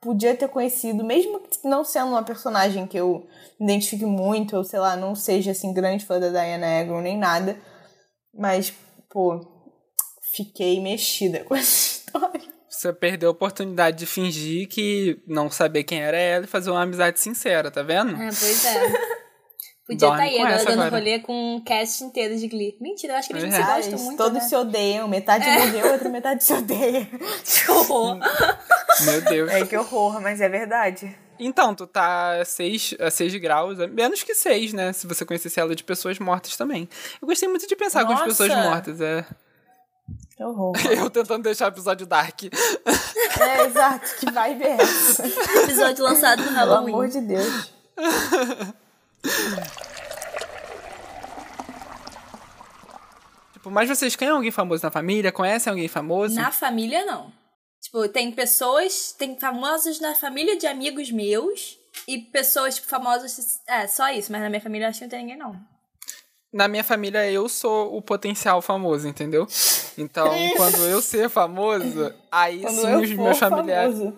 podia 0.00 0.36
ter 0.36 0.48
conhecido, 0.48 1.04
mesmo 1.04 1.42
não 1.64 1.84
sendo 1.84 2.08
uma 2.08 2.22
personagem 2.22 2.86
que 2.86 2.96
eu 2.96 3.26
identifique 3.60 4.04
muito, 4.04 4.56
ou 4.56 4.64
sei 4.64 4.78
lá, 4.78 4.96
não 4.96 5.14
seja 5.14 5.50
assim 5.50 5.72
grande 5.72 6.04
fã 6.06 6.20
da 6.20 6.28
Diana 6.28 6.80
Agron 6.80 7.00
nem 7.00 7.18
nada, 7.18 7.58
mas, 8.32 8.72
pô, 9.10 9.40
fiquei 10.32 10.80
mexida 10.80 11.42
com 11.44 11.54
essa 11.54 12.00
história. 12.00 12.58
Você 12.68 12.92
perdeu 12.92 13.30
a 13.30 13.32
oportunidade 13.32 13.98
de 13.98 14.06
fingir 14.06 14.68
que 14.68 15.20
não 15.26 15.50
saber 15.50 15.82
quem 15.82 16.00
era 16.00 16.16
ela 16.16 16.44
e 16.44 16.48
fazer 16.48 16.70
uma 16.70 16.82
amizade 16.82 17.18
sincera, 17.18 17.70
tá 17.70 17.82
vendo? 17.82 18.12
É, 18.12 18.28
pois 18.28 18.64
é. 18.64 19.17
Podia 19.88 20.08
estar 20.08 20.20
aí 20.22 20.36
com 20.36 20.42
agora 20.44 20.64
dando 20.64 20.72
agora. 20.82 20.90
rolê 20.98 21.18
com 21.20 21.56
um 21.56 21.60
cast 21.64 22.04
inteiro 22.04 22.36
de 22.36 22.46
Glee. 22.46 22.76
Mentira, 22.80 23.14
eu 23.14 23.16
acho 23.16 23.28
que 23.28 23.34
eles 23.34 23.44
não 23.44 23.50
se 23.52 23.56
É. 23.58 23.74
gostam 23.74 23.98
muito, 24.00 24.16
todos 24.18 24.34
né? 24.34 24.40
se 24.40 24.54
odeiam, 24.54 25.08
metade 25.08 25.48
morreu, 25.50 25.92
outra 25.92 26.08
metade 26.10 26.44
se 26.44 26.52
odeia. 26.52 27.08
Que 27.42 27.70
horror. 27.70 28.18
Meu 29.04 29.20
Deus. 29.22 29.50
É 29.50 29.64
que 29.66 29.76
horror, 29.76 30.20
mas 30.20 30.40
é 30.42 30.48
verdade. 30.48 31.16
Então, 31.40 31.74
tu 31.74 31.86
tá 31.86 32.40
a 32.40 32.44
6, 32.44 32.96
a 33.00 33.10
seis 33.10 33.34
graus, 33.36 33.78
é 33.80 33.86
menos 33.86 34.22
que 34.24 34.34
6, 34.34 34.72
né? 34.72 34.92
Se 34.92 35.06
você 35.06 35.24
conhecesse 35.24 35.58
ela 35.60 35.74
de 35.74 35.84
pessoas 35.84 36.18
mortas 36.18 36.56
também. 36.56 36.88
Eu 37.22 37.28
gostei 37.28 37.48
muito 37.48 37.66
de 37.66 37.76
pensar 37.76 38.04
com 38.04 38.12
as 38.12 38.18
Nossa! 38.20 38.26
pessoas 38.44 38.52
mortas, 38.64 39.00
é. 39.00 39.24
Que 40.36 40.44
horror. 40.44 40.72
Eu 40.90 41.08
tentando 41.08 41.44
deixar 41.44 41.66
o 41.66 41.68
episódio 41.68 42.06
dark. 42.06 42.42
É, 42.44 43.66
exato, 43.66 44.16
que 44.18 44.30
vibe 44.30 44.64
é 44.64 44.76
essa? 44.82 45.26
Episódio 45.62 46.04
lançado 46.04 46.40
no 46.40 46.46
Pelo 46.48 46.56
Halloween. 46.56 46.92
amor 46.92 47.08
de 47.08 47.20
Deus. 47.20 47.72
Tipo, 53.52 53.70
mas 53.70 53.88
vocês 53.88 54.14
têm 54.16 54.28
alguém 54.28 54.50
famoso 54.50 54.82
na 54.84 54.90
família? 54.90 55.32
Conhecem 55.32 55.70
alguém 55.70 55.88
famoso? 55.88 56.34
Na 56.34 56.52
família, 56.52 57.04
não. 57.04 57.32
Tipo, 57.80 58.08
tem 58.08 58.30
pessoas, 58.32 59.12
tem 59.12 59.38
famosos 59.38 60.00
na 60.00 60.14
família 60.14 60.56
de 60.56 60.66
amigos 60.66 61.10
meus 61.10 61.78
e 62.06 62.18
pessoas, 62.18 62.76
tipo, 62.76 62.88
famosas. 62.88 63.60
É, 63.66 63.86
só 63.86 64.10
isso, 64.10 64.30
mas 64.30 64.40
na 64.40 64.48
minha 64.48 64.60
família 64.60 64.88
acho 64.88 64.98
que 64.98 65.04
não 65.04 65.10
tem 65.10 65.20
ninguém, 65.20 65.36
não. 65.36 65.56
Na 66.52 66.66
minha 66.66 66.82
família, 66.82 67.30
eu 67.30 67.48
sou 67.48 67.96
o 67.96 68.00
potencial 68.00 68.62
famoso, 68.62 69.06
entendeu? 69.08 69.46
Então, 70.00 70.28
quando 70.56 70.86
eu 70.86 71.02
ser 71.02 71.28
famoso, 71.28 72.14
aí 72.30 72.60
Quando 72.62 72.80
sim 72.82 72.94
os 72.94 73.10
meus 73.14 73.36
familiares. 73.36 73.98
famoso. 73.98 74.16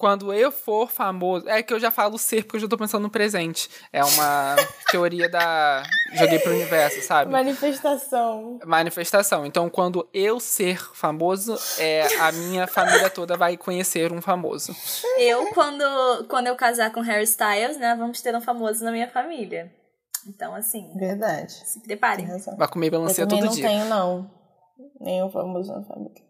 Quando 0.00 0.32
eu 0.32 0.50
for 0.50 0.90
famoso. 0.90 1.46
É 1.46 1.62
que 1.62 1.74
eu 1.74 1.78
já 1.78 1.90
falo 1.90 2.16
ser 2.16 2.44
porque 2.44 2.56
eu 2.56 2.60
já 2.60 2.66
tô 2.68 2.78
pensando 2.78 3.02
no 3.02 3.10
presente. 3.10 3.68
É 3.92 4.02
uma 4.02 4.56
teoria 4.90 5.28
da. 5.28 5.82
Joguei 6.14 6.38
pro 6.38 6.52
universo, 6.52 7.02
sabe? 7.02 7.30
Manifestação. 7.30 8.58
Manifestação. 8.64 9.44
Então, 9.44 9.68
quando 9.68 10.08
eu 10.14 10.40
ser 10.40 10.78
famoso, 10.94 11.54
é, 11.78 12.06
a 12.18 12.32
minha 12.32 12.66
família 12.66 13.10
toda 13.10 13.36
vai 13.36 13.58
conhecer 13.58 14.10
um 14.10 14.22
famoso. 14.22 14.74
Eu, 15.18 15.50
quando, 15.52 15.84
quando 16.30 16.46
eu 16.46 16.56
casar 16.56 16.90
com 16.94 17.02
Harry 17.02 17.24
Styles, 17.24 17.76
né, 17.76 17.94
vamos 17.94 18.22
ter 18.22 18.34
um 18.34 18.40
famoso 18.40 18.82
na 18.82 18.92
minha 18.92 19.06
família. 19.06 19.70
Então, 20.26 20.54
assim, 20.54 20.90
Verdade. 20.98 21.52
se 21.52 21.78
preparem. 21.82 22.26
Vai 22.56 22.68
comer 22.68 22.90
melancia 22.90 23.26
todo 23.26 23.44
não 23.44 23.52
dia. 23.52 23.68
tenho, 23.68 23.84
não. 23.84 24.30
Nenhum 24.98 25.30
famoso 25.30 25.70
na 25.70 25.84
família. 25.84 26.24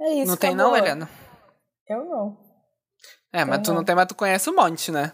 É 0.00 0.10
isso, 0.10 0.30
não 0.30 0.36
tem, 0.36 0.54
acabou. 0.54 0.70
não, 0.70 0.76
Helena? 0.76 1.10
Eu 1.88 2.04
não. 2.04 2.43
É, 3.34 3.44
mas 3.44 3.60
tu 3.62 3.70
Uhum. 3.70 3.76
não 3.78 3.84
tem, 3.84 3.94
mas 3.96 4.06
tu 4.06 4.14
conhece 4.14 4.48
um 4.48 4.54
monte, 4.54 4.92
né? 4.92 5.10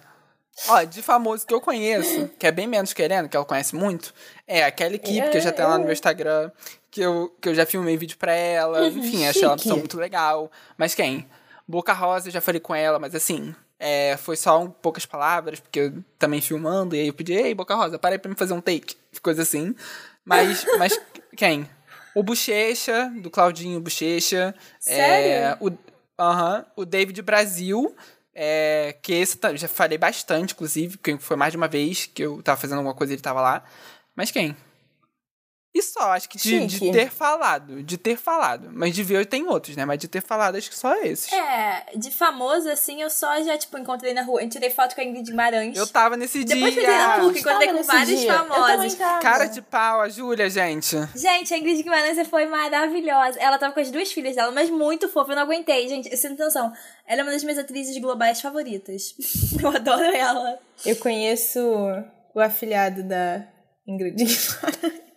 Ó, 0.68 0.82
de 0.82 1.00
famoso 1.00 1.46
que 1.46 1.54
eu 1.54 1.60
conheço, 1.60 2.28
que 2.38 2.46
é 2.46 2.52
bem 2.52 2.66
menos 2.66 2.92
que 2.92 3.00
a 3.00 3.04
Helena, 3.06 3.26
que 3.28 3.34
ela 3.36 3.46
conhece 3.46 3.74
muito, 3.74 4.12
é 4.46 4.62
a 4.62 4.70
Kelly 4.70 4.98
Kip, 4.98 5.30
que 5.30 5.40
já 5.40 5.50
tem 5.50 5.64
lá 5.64 5.78
no 5.78 5.84
meu 5.84 5.92
Instagram, 5.92 6.50
que 6.90 7.00
eu, 7.00 7.34
que 7.40 7.48
eu 7.48 7.54
já 7.54 7.64
filmei 7.64 7.96
vídeo 7.96 8.18
pra 8.18 8.32
ela, 8.34 8.86
enfim, 8.88 9.26
achei 9.26 9.42
ela 9.42 9.52
uma 9.52 9.56
pessoa 9.56 9.76
muito 9.78 9.96
legal. 9.96 10.50
Mas 10.76 10.94
quem? 10.94 11.26
Boca 11.66 11.94
Rosa, 11.94 12.28
eu 12.28 12.32
já 12.32 12.40
falei 12.42 12.60
com 12.60 12.74
ela, 12.74 12.98
mas 12.98 13.14
assim, 13.14 13.54
É, 13.82 14.18
foi 14.18 14.36
só 14.36 14.60
um, 14.62 14.68
poucas 14.68 15.06
palavras, 15.06 15.58
porque 15.58 15.80
eu 15.80 16.04
também 16.18 16.42
filmando, 16.42 16.94
e 16.94 17.00
aí 17.00 17.06
eu 17.06 17.14
pedi, 17.14 17.32
ei, 17.32 17.54
Boca 17.54 17.74
Rosa, 17.74 17.98
para 17.98 18.10
aí 18.14 18.18
pra 18.18 18.28
me 18.28 18.36
fazer 18.36 18.52
um 18.52 18.60
take. 18.60 18.94
Coisa 19.22 19.40
assim. 19.40 19.74
Mas, 20.22 20.66
mas 20.78 21.00
quem? 21.34 21.66
O 22.14 22.22
Bochecha, 22.22 23.10
do 23.22 23.30
Claudinho 23.30 23.80
Bochecha. 23.80 24.54
É, 24.86 24.96
Sério? 24.96 25.56
o, 25.66 25.70
aham, 26.20 26.64
o 26.76 26.84
David 26.84 27.22
Brasil, 27.22 27.94
é, 28.34 28.96
que 29.02 29.12
esse 29.12 29.38
já 29.54 29.68
falei 29.68 29.98
bastante, 29.98 30.52
inclusive, 30.52 30.96
porque 30.96 31.18
foi 31.18 31.36
mais 31.36 31.52
de 31.52 31.56
uma 31.56 31.68
vez 31.68 32.06
que 32.06 32.22
eu 32.22 32.42
tava 32.42 32.60
fazendo 32.60 32.78
alguma 32.78 32.94
coisa 32.94 33.12
e 33.12 33.14
ele 33.14 33.22
tava 33.22 33.40
lá. 33.40 33.64
Mas 34.14 34.30
quem? 34.30 34.56
E 35.72 35.82
só, 35.82 36.12
acho 36.12 36.28
que 36.28 36.36
de, 36.36 36.66
de 36.66 36.90
ter 36.90 37.10
falado, 37.10 37.80
de 37.84 37.96
ter 37.96 38.16
falado. 38.16 38.70
Mas 38.72 38.92
de 38.92 39.04
ver 39.04 39.24
tem 39.24 39.46
outros, 39.46 39.76
né? 39.76 39.84
Mas 39.84 40.00
de 40.00 40.08
ter 40.08 40.20
falado, 40.20 40.56
acho 40.56 40.68
que 40.68 40.76
só 40.76 40.96
esses. 40.96 41.32
É, 41.32 41.86
de 41.94 42.10
famoso, 42.10 42.68
assim, 42.68 43.00
eu 43.00 43.08
só 43.08 43.40
já, 43.40 43.56
tipo, 43.56 43.78
encontrei 43.78 44.12
na 44.12 44.22
rua. 44.22 44.42
Eu 44.42 44.48
tirei 44.48 44.68
foto 44.70 44.96
com 44.96 45.00
a 45.00 45.04
Ingrid 45.04 45.30
Guimarães. 45.30 45.78
Eu 45.78 45.86
tava 45.86 46.16
nesse 46.16 46.42
Depois 46.42 46.74
que 46.74 46.80
eu 46.80 46.84
dia. 46.84 46.92
entrei 46.92 47.06
na 47.06 47.20
PUC, 47.20 47.38
encontrei 47.38 47.72
com 47.72 47.82
vários 47.84 48.20
dia. 48.20 48.32
Eu 48.32 48.38
famosos. 48.38 48.94
Cara 49.22 49.46
de 49.46 49.62
pau, 49.62 50.00
a 50.00 50.08
Júlia, 50.08 50.50
gente. 50.50 50.96
Gente, 51.14 51.54
a 51.54 51.58
Ingrid 51.58 51.84
Guimarães 51.84 52.28
foi 52.28 52.46
maravilhosa. 52.46 53.38
Ela 53.38 53.56
tava 53.56 53.72
com 53.72 53.78
as 53.78 53.92
duas 53.92 54.10
filhas 54.10 54.34
dela, 54.34 54.50
mas 54.50 54.68
muito 54.70 55.08
fofa. 55.08 55.30
Eu 55.30 55.36
não 55.36 55.44
aguentei, 55.44 55.88
gente. 55.88 56.10
Você 56.14 56.28
não 56.28 56.34
tem 56.34 56.46
noção. 56.46 56.72
Ela 57.06 57.20
é 57.20 57.22
uma 57.22 57.30
das 57.30 57.44
minhas 57.44 57.58
atrizes 57.58 57.96
globais 57.98 58.40
favoritas. 58.40 59.14
Eu 59.62 59.68
adoro 59.68 60.02
ela. 60.02 60.58
Eu 60.84 60.96
conheço 60.96 61.60
o 62.34 62.40
afilhado 62.40 63.04
da 63.04 63.46
Ingrid 63.86 64.16
Guimarães. 64.16 65.09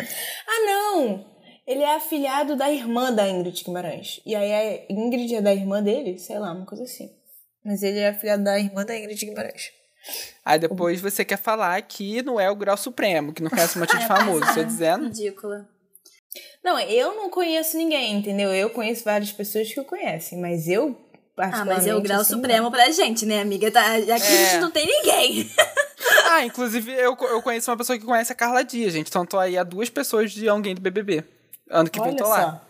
Ah, 0.00 0.60
não! 0.66 1.24
Ele 1.66 1.82
é 1.82 1.94
afilhado 1.94 2.56
da 2.56 2.70
irmã 2.70 3.12
da 3.12 3.28
Ingrid 3.28 3.64
Guimarães. 3.64 4.20
E 4.26 4.34
aí 4.34 4.52
a 4.52 4.92
Ingrid 4.92 5.34
é 5.36 5.40
da 5.40 5.54
irmã 5.54 5.82
dele? 5.82 6.18
Sei 6.18 6.38
lá, 6.38 6.52
uma 6.52 6.66
coisa 6.66 6.84
assim. 6.84 7.10
Mas 7.64 7.82
ele 7.82 7.98
é 7.98 8.08
afilhado 8.08 8.44
da 8.44 8.58
irmã 8.58 8.84
da 8.84 8.96
Ingrid 8.96 9.24
Guimarães. 9.24 9.70
Aí 10.44 10.58
depois 10.58 11.00
você 11.00 11.24
quer 11.24 11.38
falar 11.38 11.80
que 11.82 12.20
não 12.22 12.38
é 12.38 12.50
o 12.50 12.54
grau 12.56 12.76
supremo, 12.76 13.32
que 13.32 13.42
não 13.42 13.48
conhece 13.48 13.78
um 13.78 13.80
monte 13.80 13.96
de 13.98 14.06
famoso. 14.06 14.54
Tô 14.54 14.62
dizendo. 14.62 15.04
Ridícula. 15.06 15.66
Não, 16.62 16.78
eu 16.80 17.14
não 17.14 17.30
conheço 17.30 17.76
ninguém, 17.78 18.16
entendeu? 18.16 18.52
Eu 18.52 18.68
conheço 18.68 19.04
várias 19.04 19.32
pessoas 19.32 19.72
que 19.72 19.80
o 19.80 19.84
conhecem, 19.84 20.38
mas 20.40 20.68
eu, 20.68 20.94
Ah, 21.38 21.64
mas 21.64 21.86
é 21.86 21.94
o 21.94 22.00
grau 22.02 22.20
assim, 22.20 22.34
supremo 22.34 22.70
pra 22.70 22.90
gente, 22.90 23.24
né, 23.24 23.40
amiga? 23.40 23.70
Tá, 23.70 23.94
aqui 23.94 24.10
a 24.10 24.16
É. 24.16 24.18
gente 24.18 24.60
não 24.60 24.70
tem 24.70 24.86
ninguém. 24.86 25.48
Ah, 26.26 26.44
inclusive 26.44 26.90
eu, 26.92 27.16
eu 27.20 27.42
conheço 27.42 27.70
uma 27.70 27.76
pessoa 27.76 27.98
que 27.98 28.04
conhece 28.04 28.32
a 28.32 28.36
Carla 28.36 28.64
Dias, 28.64 28.92
gente. 28.92 29.08
Então 29.08 29.26
tô 29.26 29.38
aí 29.38 29.58
a 29.58 29.62
duas 29.64 29.90
pessoas 29.90 30.32
de 30.32 30.48
alguém 30.48 30.74
do 30.74 30.80
BBB. 30.80 31.22
Ano 31.70 31.90
que 31.90 31.98
não. 31.98 32.06
vem 32.06 32.14
Olha 32.14 32.22
tô 32.24 32.28
lá. 32.28 32.42
só. 32.42 32.60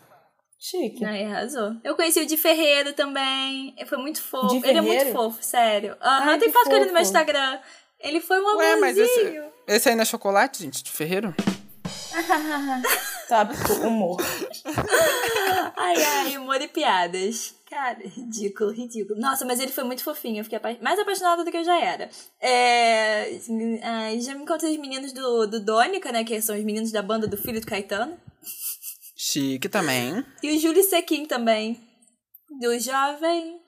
Chique. 0.58 1.04
Ai, 1.04 1.24
arrasou. 1.24 1.72
Eu 1.84 1.94
conheci 1.94 2.20
o 2.20 2.26
de 2.26 2.36
Ferreiro 2.36 2.92
também. 2.94 3.74
Foi 3.86 3.98
muito 3.98 4.20
fofo. 4.22 4.60
Ele 4.64 4.78
é 4.78 4.80
muito 4.80 5.12
fofo, 5.12 5.42
sério. 5.42 5.96
Aham, 6.00 6.30
Ai, 6.32 6.38
tem 6.38 6.48
que 6.48 6.54
foto 6.54 6.70
com 6.70 6.76
ele 6.76 6.86
no 6.86 6.92
meu. 6.94 7.02
Instagram. 7.02 7.58
Ele 8.00 8.20
foi 8.20 8.40
um 8.40 8.56
Ué, 8.56 8.76
mas 8.76 8.96
esse, 8.98 9.20
amorzinho. 9.20 9.44
esse 9.66 9.88
aí 9.88 9.94
não 9.94 10.02
é 10.02 10.06
chocolate, 10.06 10.62
gente? 10.62 10.82
De 10.82 10.90
Ferreiro? 10.90 11.34
Tópico 13.28 13.72
humor. 13.86 14.20
Ai, 15.76 16.02
ai, 16.02 16.38
humor 16.38 16.60
e 16.60 16.68
piadas. 16.68 17.54
Cara, 17.74 17.98
ridículo, 18.06 18.70
ridículo. 18.70 19.18
Nossa, 19.20 19.44
mas 19.44 19.58
ele 19.58 19.72
foi 19.72 19.82
muito 19.82 20.04
fofinho. 20.04 20.38
Eu 20.38 20.44
fiquei 20.44 20.58
apa- 20.58 20.76
mais 20.80 20.96
apaixonada 20.98 21.44
do 21.44 21.50
que 21.50 21.56
eu 21.56 21.64
já 21.64 21.76
era. 21.80 22.08
É... 22.40 23.36
ai, 23.82 24.20
já 24.20 24.32
me 24.34 24.44
encontrei 24.44 24.70
os 24.70 24.78
meninos 24.78 25.12
do, 25.12 25.44
do 25.48 25.58
Dônica, 25.64 26.12
né? 26.12 26.22
Que 26.22 26.40
são 26.40 26.56
os 26.56 26.62
meninos 26.64 26.92
da 26.92 27.02
banda 27.02 27.26
do 27.26 27.36
filho 27.36 27.60
do 27.60 27.66
Caetano. 27.66 28.16
Chique 29.16 29.68
também. 29.68 30.24
E 30.40 30.54
o 30.56 30.60
Júlio 30.60 30.84
Sequin 30.84 31.26
também. 31.26 31.80
Do 32.60 32.78
Jovem. 32.78 33.58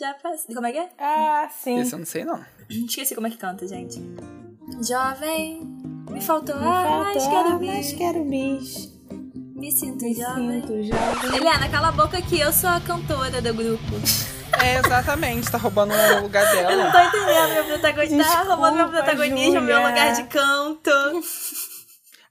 Já 0.00 0.14
passei. 0.14 0.54
Como 0.54 0.66
é 0.66 0.72
que 0.72 0.78
é? 0.78 0.88
Ah, 0.98 1.50
sim. 1.52 1.78
Esse 1.78 1.92
eu 1.94 1.98
não 1.98 2.06
sei, 2.06 2.24
não. 2.24 2.42
Esqueci 2.70 3.14
como 3.14 3.26
é 3.26 3.30
que 3.30 3.36
canta, 3.36 3.66
gente. 3.68 4.00
Jovem. 4.88 5.60
Me 6.10 6.20
faltou 6.22 6.56
Me 6.58 6.66
ar, 6.66 6.98
mas 7.00 7.22
faltou 7.24 7.30
quero 7.42 7.54
ar, 7.54 7.60
mas 7.60 7.86
bis. 7.86 7.92
quero 7.98 8.24
bis. 8.24 8.91
Me 9.62 9.70
sinto 9.70 10.04
Me 10.04 10.12
jovem. 10.12 10.60
sinto 10.60 10.82
jovem. 10.82 11.36
Eliana, 11.36 11.68
cala 11.68 11.90
a 11.90 11.92
boca 11.92 12.20
que 12.20 12.40
eu 12.40 12.52
sou 12.52 12.68
a 12.68 12.80
cantora 12.80 13.40
do 13.40 13.54
grupo. 13.54 13.94
É, 14.60 14.78
exatamente. 14.78 15.48
Tá 15.52 15.56
roubando 15.56 15.94
o 15.94 16.22
lugar 16.22 16.44
Eu 16.56 16.76
não 16.76 16.90
dela. 16.90 16.90
tô 16.90 16.98
entendendo 16.98 17.54
meu 17.54 17.64
protagonismo. 17.66 18.24
Tá 18.24 18.42
roubando 18.42 18.74
meu 18.76 18.88
protagonismo, 18.88 19.60
meu 19.60 19.76
Júlia. 19.76 19.88
lugar 19.88 20.12
de 20.14 20.24
canto. 20.24 20.90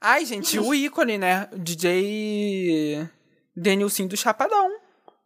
Ai, 0.02 0.26
gente, 0.26 0.60
o 0.60 0.74
ícone, 0.74 1.18
né? 1.18 1.48
O 1.54 1.58
DJ 1.58 3.08
Denilson 3.56 4.08
do 4.08 4.18
Chapadão. 4.18 4.70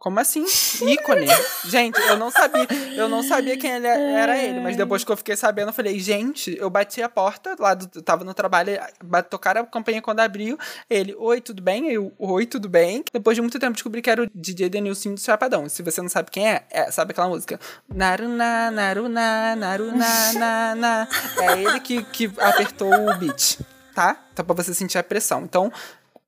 Como 0.05 0.19
assim? 0.19 0.45
Ícone. 0.87 1.25
gente, 1.65 1.99
eu 1.99 2.15
não 2.15 2.29
sabia. 2.29 2.67
Eu 2.95 3.09
não 3.09 3.23
sabia 3.23 3.57
quem 3.57 3.71
ele 3.71 3.87
era 3.87 4.37
ele, 4.37 4.59
mas 4.59 4.77
depois 4.77 5.03
que 5.03 5.11
eu 5.11 5.17
fiquei 5.17 5.35
sabendo, 5.35 5.69
eu 5.69 5.73
falei, 5.73 5.99
gente, 5.99 6.55
eu 6.59 6.69
bati 6.69 7.01
a 7.01 7.09
porta 7.09 7.55
lá 7.57 7.73
do, 7.73 7.89
eu 7.95 8.03
tava 8.03 8.23
no 8.23 8.31
trabalho, 8.31 8.79
ba- 9.03 9.23
tocaram 9.23 9.61
a 9.63 9.65
campanha 9.65 10.03
quando 10.03 10.19
abriu. 10.19 10.59
Ele, 10.87 11.15
oi, 11.17 11.41
tudo 11.41 11.59
bem? 11.59 11.91
Eu, 11.91 12.13
oi, 12.19 12.45
tudo 12.45 12.69
bem? 12.69 13.03
Depois 13.11 13.33
de 13.35 13.41
muito 13.41 13.57
tempo 13.57 13.73
descobri 13.73 13.99
que 13.99 14.11
era 14.11 14.21
o 14.21 14.29
DJ 14.31 14.69
Denilson 14.69 15.15
do 15.15 15.19
Chapadão. 15.19 15.67
Se 15.67 15.81
você 15.81 15.99
não 16.03 16.09
sabe 16.09 16.29
quem 16.29 16.47
é, 16.51 16.63
é 16.69 16.91
sabe 16.91 17.09
aquela 17.09 17.27
música? 17.27 17.59
Naruna, 17.91 18.69
naruna, 18.69 19.55
naruna, 19.55 20.33
na, 20.33 20.75
na. 20.75 21.07
É 21.41 21.59
ele 21.59 21.79
que, 21.79 22.03
que 22.03 22.31
apertou 22.37 22.93
o 22.93 23.17
beat, 23.17 23.57
tá? 23.95 24.15
Então 24.31 24.45
pra 24.45 24.53
você 24.53 24.71
sentir 24.71 24.99
a 24.99 25.03
pressão. 25.03 25.41
Então, 25.41 25.71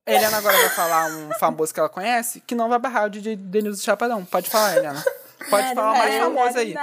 Eliana 0.08 0.38
agora 0.38 0.56
vai 0.56 0.70
falar 0.70 1.06
um 1.10 1.30
famoso 1.38 1.72
que 1.72 1.80
ela 1.80 1.88
conhece, 1.88 2.40
que 2.40 2.54
não 2.54 2.68
vai 2.68 2.78
barrar 2.78 3.06
o 3.06 3.10
DJ 3.10 3.36
Denilson 3.36 3.82
Chapadão. 3.82 4.24
Pode 4.24 4.48
falar, 4.48 4.76
Eliana. 4.76 5.04
Pode 5.50 5.74
falar 5.74 5.92
o 5.92 5.98
mais 5.98 6.14
é, 6.14 6.20
famoso 6.20 6.58
aí. 6.58 6.74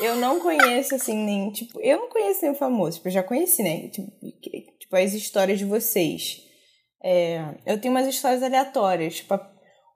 Eu 0.00 0.16
não 0.16 0.40
conheço, 0.40 0.94
assim, 0.94 1.16
nem. 1.16 1.50
Tipo, 1.50 1.80
eu 1.80 1.98
não 1.98 2.08
conheço 2.08 2.42
nenhum 2.42 2.54
famoso. 2.54 2.96
Tipo, 2.96 3.08
eu 3.08 3.12
já 3.12 3.22
conheci, 3.22 3.62
né? 3.62 3.88
Tipo, 3.88 4.10
tipo, 4.78 4.96
as 4.96 5.12
histórias 5.12 5.58
de 5.58 5.64
vocês. 5.64 6.42
É, 7.04 7.44
eu 7.66 7.80
tenho 7.80 7.92
umas 7.92 8.06
histórias 8.06 8.42
aleatórias. 8.42 9.16
Tipo, 9.16 9.38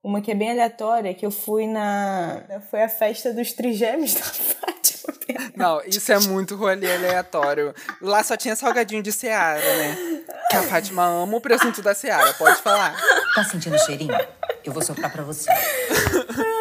uma 0.02 0.20
que 0.20 0.30
é 0.30 0.34
bem 0.34 0.50
aleatória, 0.50 1.14
que 1.14 1.26
eu 1.26 1.30
fui 1.30 1.66
na. 1.66 2.44
Foi 2.70 2.82
a 2.82 2.88
festa 2.88 3.32
dos 3.32 3.52
trigêmeos 3.52 4.14
da 4.14 4.22
Fátima. 4.22 4.75
Não, 5.56 5.80
isso 5.86 6.12
é 6.12 6.18
muito 6.20 6.56
rolê 6.56 6.94
aleatório. 6.94 7.74
Lá 8.00 8.22
só 8.22 8.36
tinha 8.36 8.54
salgadinho 8.56 9.02
de 9.02 9.12
Seara, 9.12 9.60
né? 9.60 10.22
Que 10.50 10.56
a 10.56 10.62
Fátima 10.62 11.04
ama 11.04 11.36
o 11.36 11.40
presunto 11.40 11.82
da 11.82 11.94
Seara, 11.94 12.32
pode 12.34 12.60
falar. 12.62 12.96
Tá 13.34 13.44
sentindo 13.44 13.76
o 13.76 13.78
cheirinho? 13.78 14.14
Eu 14.64 14.72
vou 14.72 14.82
soprar 14.82 15.10
pra 15.10 15.22
você. 15.22 15.50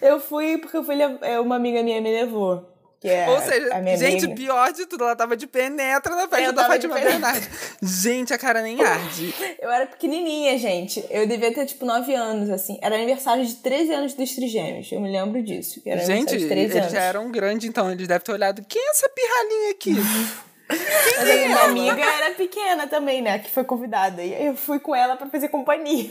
Eu 0.00 0.20
fui 0.20 0.58
porque 0.58 0.76
eu 0.76 0.84
fui, 0.84 0.96
é, 1.22 1.40
uma 1.40 1.56
amiga 1.56 1.82
minha 1.82 2.00
me 2.00 2.10
levou. 2.10 2.69
Que 3.00 3.08
é 3.08 3.30
Ou 3.30 3.40
seja, 3.40 3.70
gente, 3.96 4.26
amiga. 4.26 4.34
pior 4.34 4.72
de 4.74 4.84
tudo, 4.84 5.04
ela 5.04 5.16
tava 5.16 5.34
de 5.34 5.46
penetra 5.46 6.14
na 6.14 6.28
festa 6.28 6.44
Eu 6.44 6.52
da 6.52 6.62
tava 6.64 6.78
de 6.78 6.86
Fátima. 6.86 7.10
Bernardi. 7.10 7.48
Gente, 7.80 8.34
a 8.34 8.36
cara 8.38 8.60
nem 8.60 8.78
arde. 8.84 9.34
Eu 9.58 9.70
era 9.70 9.86
pequenininha, 9.86 10.58
gente. 10.58 11.02
Eu 11.08 11.26
devia 11.26 11.50
ter, 11.54 11.64
tipo, 11.64 11.86
9 11.86 12.14
anos, 12.14 12.50
assim. 12.50 12.78
Era 12.82 12.96
aniversário 12.96 13.42
de 13.46 13.54
13 13.56 13.92
anos 13.94 14.12
dos 14.12 14.34
trigêmeos. 14.34 14.92
Eu 14.92 15.00
me 15.00 15.10
lembro 15.10 15.42
disso. 15.42 15.80
que 15.80 15.88
Era 15.88 16.00
Gente, 16.00 16.34
aniversário 16.34 16.40
de 16.40 16.48
13 16.48 16.64
eles 16.72 16.76
anos. 16.82 16.92
já 16.92 17.00
eram 17.02 17.30
grandes, 17.30 17.66
então 17.66 17.90
eles 17.90 18.06
devem 18.06 18.22
ter 18.22 18.32
olhado. 18.32 18.62
Quem 18.68 18.82
é 18.86 18.90
essa 18.90 19.08
pirralhinha 19.08 19.70
aqui? 19.70 19.94
Mas 20.68 21.18
a 21.18 21.24
minha 21.24 21.62
amiga 21.64 22.04
era 22.04 22.34
pequena 22.34 22.86
também, 22.86 23.22
né? 23.22 23.38
Que 23.38 23.50
foi 23.50 23.64
convidada. 23.64 24.22
E 24.22 24.44
eu 24.44 24.54
fui 24.54 24.78
com 24.78 24.94
ela 24.94 25.16
pra 25.16 25.26
fazer 25.30 25.48
companhia. 25.48 26.10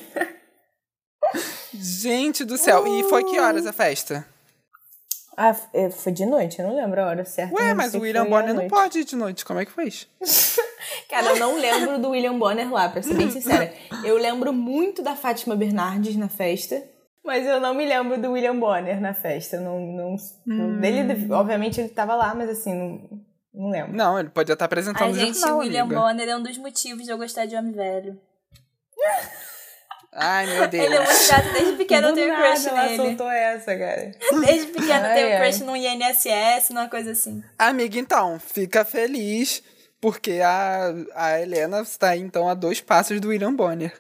Gente 1.74 2.44
do 2.44 2.58
céu. 2.58 2.86
E 2.88 3.04
foi 3.04 3.24
que 3.24 3.40
horas 3.40 3.66
a 3.68 3.72
festa? 3.74 4.26
Ah, 5.42 5.56
é, 5.74 5.90
foi 5.90 6.12
de 6.12 6.26
noite, 6.26 6.60
eu 6.60 6.68
não 6.68 6.76
lembro 6.76 7.02
a 7.02 7.06
hora 7.08 7.24
certa. 7.24 7.56
Ué, 7.56 7.74
mas 7.74 7.94
o 7.96 8.02
William 8.02 8.24
foi 8.24 8.30
Bonner 8.30 8.54
não 8.54 8.68
pode 8.68 9.00
ir 9.00 9.06
de 9.06 9.16
noite. 9.16 9.46
Como 9.46 9.58
é 9.58 9.64
que 9.64 9.72
fez? 9.72 10.06
Cara, 11.10 11.28
eu 11.28 11.40
não 11.40 11.58
lembro 11.58 11.98
do 11.98 12.10
William 12.10 12.38
Bonner 12.38 12.70
lá, 12.70 12.90
pra 12.90 13.02
ser 13.02 13.14
bem 13.14 13.32
sincera. 13.32 13.74
Eu 14.04 14.18
lembro 14.18 14.52
muito 14.52 15.02
da 15.02 15.16
Fátima 15.16 15.56
Bernardes 15.56 16.18
na 16.18 16.28
festa. 16.28 16.84
Mas 17.24 17.48
eu 17.48 17.62
não 17.62 17.74
me 17.74 17.86
lembro 17.86 18.22
do 18.22 18.32
William 18.34 18.60
Bonner 18.60 19.00
na 19.00 19.14
festa. 19.14 19.62
Não, 19.62 19.80
não, 19.80 20.16
Hum. 20.46 20.82
dele, 20.82 21.32
obviamente, 21.34 21.80
ele 21.80 21.88
tava 21.88 22.16
lá, 22.16 22.36
mas 22.36 22.50
assim, 22.50 22.74
não, 22.74 23.22
não 23.54 23.70
lembro. 23.70 23.96
Não, 23.96 24.20
ele 24.20 24.28
podia 24.30 24.54
estar 24.54 24.66
apresentando 24.66 25.04
Ai, 25.08 25.14
gente, 25.14 25.40
jornal, 25.40 25.58
o 25.58 25.60
William 25.62 25.84
amiga. 25.84 26.02
Bonner 26.02 26.28
é 26.28 26.36
um 26.36 26.44
dos 26.44 26.58
motivos 26.58 27.06
de 27.06 27.12
eu 27.12 27.18
gostar 27.18 27.46
de 27.46 27.56
homem 27.56 27.72
velho. 27.72 28.20
Ai, 30.12 30.46
meu 30.48 30.68
Deus. 30.68 30.84
Ele 30.86 30.96
é 30.96 31.06
muito 31.06 31.28
gato, 31.28 31.54
desde 31.54 31.72
pequeno 31.74 32.08
eu 32.08 32.14
tenho 32.14 32.28
nada 32.30 32.48
crush 32.50 32.68
ela 32.68 32.84
nele. 32.84 32.96
soltou 32.98 33.30
essa, 33.30 33.78
cara. 33.78 34.12
Desde 34.46 34.68
pequeno 34.68 35.06
eu 35.06 35.14
tenho 35.14 35.28
ai. 35.28 35.40
crush 35.40 35.60
num 35.62 35.76
INSS, 35.76 36.70
numa 36.72 36.90
coisa 36.90 37.12
assim. 37.12 37.44
Amiga, 37.58 38.00
então, 38.00 38.40
fica 38.40 38.84
feliz, 38.84 39.62
porque 40.02 40.40
a, 40.44 40.94
a 41.16 41.40
Helena 41.40 41.82
está, 41.82 42.16
então, 42.18 42.50
a 42.50 42.54
dois 42.54 42.82
passos 42.82 43.20
do 43.22 43.30
William 43.30 43.54
Bonner. 43.54 43.94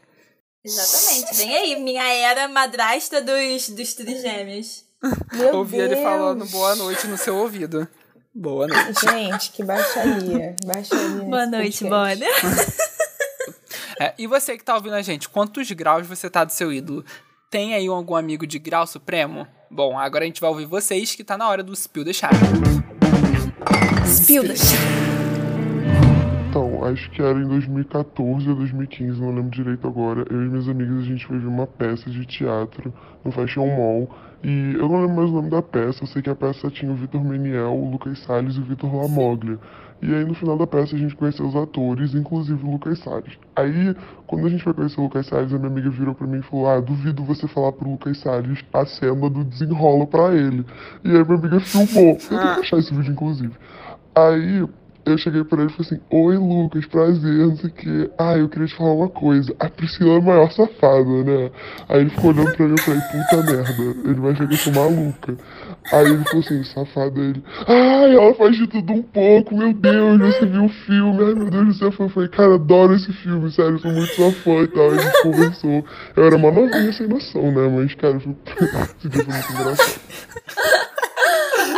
Exatamente. 0.66 1.36
Vem 1.38 1.56
aí, 1.58 1.80
minha 1.80 2.08
era 2.14 2.48
madrasta 2.48 3.22
dos, 3.22 3.70
dos 3.70 3.94
trigêmeos. 3.94 4.84
Meu 5.32 5.56
Ouvi 5.58 5.78
Deus. 5.78 5.92
ele 5.92 6.02
falando 6.04 6.46
boa 6.48 6.76
noite 6.76 7.08
no 7.08 7.18
seu 7.18 7.38
ouvido. 7.38 7.88
Boa 8.36 8.68
noite. 8.68 9.02
Gente, 9.02 9.52
que 9.52 9.64
baixaria. 9.64 10.56
Baixaria. 10.66 11.24
Boa 11.24 11.46
noite, 11.46 11.86
podcast. 11.86 12.20
Bonner. 12.20 12.80
É, 14.02 14.14
e 14.18 14.26
você 14.28 14.58
que 14.58 14.64
tá 14.64 14.76
ouvindo 14.76 14.96
a 14.96 15.02
gente, 15.02 15.28
quantos 15.28 15.70
graus 15.72 16.08
você 16.08 16.30
tá 16.30 16.46
do 16.46 16.54
seu 16.54 16.72
ídolo? 16.72 17.04
Tem 17.52 17.74
aí 17.74 17.86
algum 17.86 18.16
amigo 18.16 18.48
de 18.48 18.58
grau 18.58 18.88
supremo? 18.88 19.46
Bom, 19.70 20.00
agora 20.00 20.24
a 20.24 20.28
gente 20.28 20.40
vai 20.40 20.50
ouvir 20.50 20.66
vocês 20.66 21.14
que 21.16 21.24
tá 21.24 21.38
na 21.38 21.50
hora 21.50 21.62
do 21.62 21.76
Spill 21.76 22.06
the 22.06 22.14
Chá. 22.14 22.30
Spill 24.06 24.44
the 24.44 24.56
chá. 24.56 24.78
Então, 26.50 26.86
acho 26.86 27.12
que 27.12 27.22
era 27.22 27.38
em 27.38 27.48
2014 27.48 28.50
ou 28.50 28.56
2015, 28.56 29.20
não 29.20 29.36
lembro 29.36 29.52
direito 29.52 29.86
agora. 29.86 30.26
Eu 30.30 30.44
e 30.44 30.48
minhas 30.48 30.70
amigas 30.70 31.00
a 31.00 31.04
gente 31.04 31.28
foi 31.28 31.38
ver 31.38 31.48
uma 31.48 31.68
peça 31.68 32.10
de 32.10 32.26
teatro 32.26 32.94
no 33.26 33.34
Fashion 33.34 33.68
Mall. 33.68 34.10
E 34.42 34.74
eu 34.76 34.88
não 34.88 35.02
lembro 35.02 35.16
mais 35.18 35.30
o 35.30 35.34
nome 35.34 35.50
da 35.50 35.62
peça, 35.62 36.04
eu 36.04 36.08
sei 36.08 36.22
que 36.22 36.30
a 36.30 36.36
peça 36.36 36.70
tinha 36.70 36.92
o 36.92 36.96
Vitor 36.96 37.24
Meniel, 37.24 37.76
o 37.76 37.92
Lucas 37.92 38.20
Salles 38.20 38.56
e 38.56 38.60
o 38.60 38.64
Vitor 38.64 38.94
Lamoglia. 38.96 39.60
E 40.02 40.16
aí 40.16 40.24
no 40.24 40.34
final 40.34 40.58
da 40.58 40.66
peça 40.66 40.96
a 40.96 41.00
gente 41.00 41.14
conheceu 41.14 41.46
os 41.46 41.56
atores, 41.58 42.16
inclusive 42.16 42.66
o 42.66 42.72
Lucas 42.72 43.00
Salles. 43.00 43.38
Aí, 43.54 43.94
quando 44.26 44.48
a 44.48 44.50
gente 44.50 44.64
foi 44.64 44.74
conhecer 44.74 44.98
o 45.00 45.04
Lucas 45.04 45.28
Salles, 45.28 45.54
a 45.54 45.58
minha 45.58 45.70
amiga 45.70 45.90
virou 45.90 46.16
pra 46.16 46.26
mim 46.26 46.40
e 46.40 46.42
falou: 46.44 46.70
Ah, 46.70 46.80
duvido 46.80 47.22
você 47.26 47.48
falar 47.50 47.74
pro 47.74 47.90
Lucas 47.90 48.18
Salles 48.20 48.64
a 48.72 48.86
cena 48.86 49.30
do 49.30 49.44
desenrola 49.44 50.08
pra 50.08 50.34
ele. 50.34 50.66
E 51.04 51.10
aí 51.10 51.26
minha 51.26 51.38
amiga 51.38 51.60
filmou. 51.60 52.14
Eu 52.14 52.18
tenho 52.18 52.56
que 52.56 52.60
achar 52.62 52.78
esse 52.78 52.94
vídeo, 52.94 53.12
inclusive. 53.12 53.54
Aí 54.16 54.66
eu 55.06 55.18
cheguei 55.18 55.44
pra 55.44 55.62
ele 55.62 55.72
e 55.72 55.76
falei 55.76 55.92
assim, 55.92 56.02
oi 56.12 56.38
Lucas, 56.38 56.86
prazer, 56.86 57.48
não 57.48 57.56
sei 57.58 57.70
o 57.70 57.74
que. 57.74 58.12
Ah, 58.18 58.38
eu 58.38 58.50
queria 58.50 58.68
te 58.68 58.76
falar 58.76 58.94
uma 58.94 59.10
coisa. 59.10 59.56
A 59.60 59.70
Priscila 59.70 60.16
é 60.16 60.18
a 60.18 60.22
maior 60.22 60.52
safada, 60.52 61.24
né? 61.24 61.52
Aí 61.88 62.02
ele 62.02 62.10
ficou 62.10 62.32
olhando 62.32 62.52
pra 62.56 62.68
mim 62.68 62.76
e 62.76 62.82
falei, 62.82 63.02
puta 63.02 63.52
merda, 63.52 64.00
ele 64.06 64.20
vai 64.20 64.32
achar 64.32 64.48
que 64.48 64.54
eu 64.54 64.58
sou 64.58 64.74
maluca. 64.74 65.38
Aí 65.92 66.06
ele 66.06 66.24
falou 66.24 66.40
assim, 66.40 66.64
safada 66.64 67.20
ele. 67.20 67.44
Ai, 67.68 68.16
ela 68.16 68.34
faz 68.36 68.56
de 68.56 68.68
tudo 68.68 68.94
um 68.94 69.02
pouco, 69.02 69.56
meu 69.56 69.74
Deus, 69.74 70.20
você 70.20 70.46
viu 70.46 70.66
o 70.66 70.70
filme, 70.70 71.24
ai 71.24 71.34
meu 71.34 71.50
Deus 71.50 71.68
do 71.68 71.74
céu. 71.74 71.94
Eu 72.00 72.10
falei, 72.10 72.30
cara, 72.30 72.56
adoro 72.56 72.96
esse 72.96 73.12
filme, 73.14 73.52
sério, 73.52 73.76
eu 73.76 73.80
sou 73.80 73.92
muito 73.92 74.14
sua 74.14 74.32
fã 74.32 74.62
e 74.64 74.68
tal. 74.68 74.92
A 74.92 74.98
gente 74.98 75.22
conversou. 75.24 75.86
Eu 76.16 76.26
era 76.26 76.36
uma 76.36 76.52
novinha 76.52 76.94
sem 76.94 77.08
noção, 77.08 77.52
né? 77.52 77.68
Mas, 77.68 77.96
cara, 77.96 78.18
esse 78.18 79.10
dia 79.10 79.24
foi 79.24 79.34
muito 79.34 79.52
engraçado. 79.54 80.99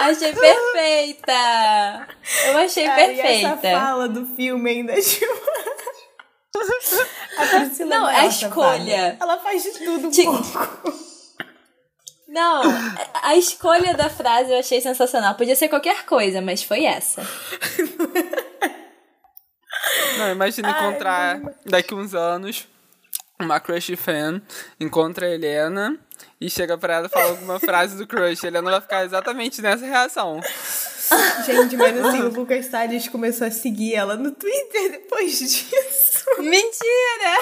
Achei 0.10 0.34
perfeita! 0.34 2.08
Eu 2.48 2.58
achei 2.58 2.86
Cara, 2.86 3.12
e 3.12 3.20
essa 3.20 3.50
perfeita. 3.50 3.80
fala 3.80 4.08
do 4.10 4.26
filme 4.36 4.70
ainda, 4.70 4.94
tipo... 5.02 5.52
A 7.38 7.46
Priscila 7.46 7.90
Não, 7.90 8.10
é 8.10 8.16
a 8.18 8.26
escolha. 8.28 8.98
safada. 9.12 9.18
Ela 9.20 9.40
faz 9.40 9.64
de 9.64 9.72
tudo 9.72 10.08
um 10.08 10.12
pouco. 10.12 10.94
Não, 12.28 12.62
a 13.24 13.36
escolha 13.36 13.94
da 13.94 14.10
frase 14.10 14.52
eu 14.52 14.60
achei 14.60 14.80
sensacional. 14.80 15.36
Podia 15.36 15.56
ser 15.56 15.68
qualquer 15.70 16.06
coisa, 16.06 16.42
mas 16.42 16.64
foi 16.64 16.86
essa. 16.86 17.22
Não, 20.18 20.32
imagina 20.32 20.70
encontrar 20.70 21.42
daqui 21.66 21.94
uns 21.94 22.14
anos 22.14 22.68
uma 23.40 23.60
crush 23.60 23.96
fan, 23.96 24.42
encontra 24.80 25.26
a 25.26 25.30
Helena 25.30 25.98
e 26.40 26.50
chega 26.50 26.78
pra 26.78 26.96
ela 26.96 27.06
e 27.08 27.10
fala 27.10 27.30
alguma 27.30 27.60
frase 27.60 27.96
do 27.96 28.08
crush. 28.08 28.44
A 28.44 28.48
Helena 28.48 28.72
vai 28.72 28.82
ficar 28.82 29.04
exatamente 29.06 29.62
nessa 29.62 29.86
reação. 29.86 30.42
Gente, 31.46 31.76
mas 31.76 32.06
assim, 32.06 32.22
o 32.22 32.30
Lucas 32.30 32.66
Salles 32.68 33.08
começou 33.08 33.48
a 33.48 33.52
seguir 33.52 33.96
ela 33.96 34.16
no 34.16 34.32
Twitter 34.32 34.92
depois 34.92 35.38
disso. 35.38 36.24
Mentira! 36.40 37.40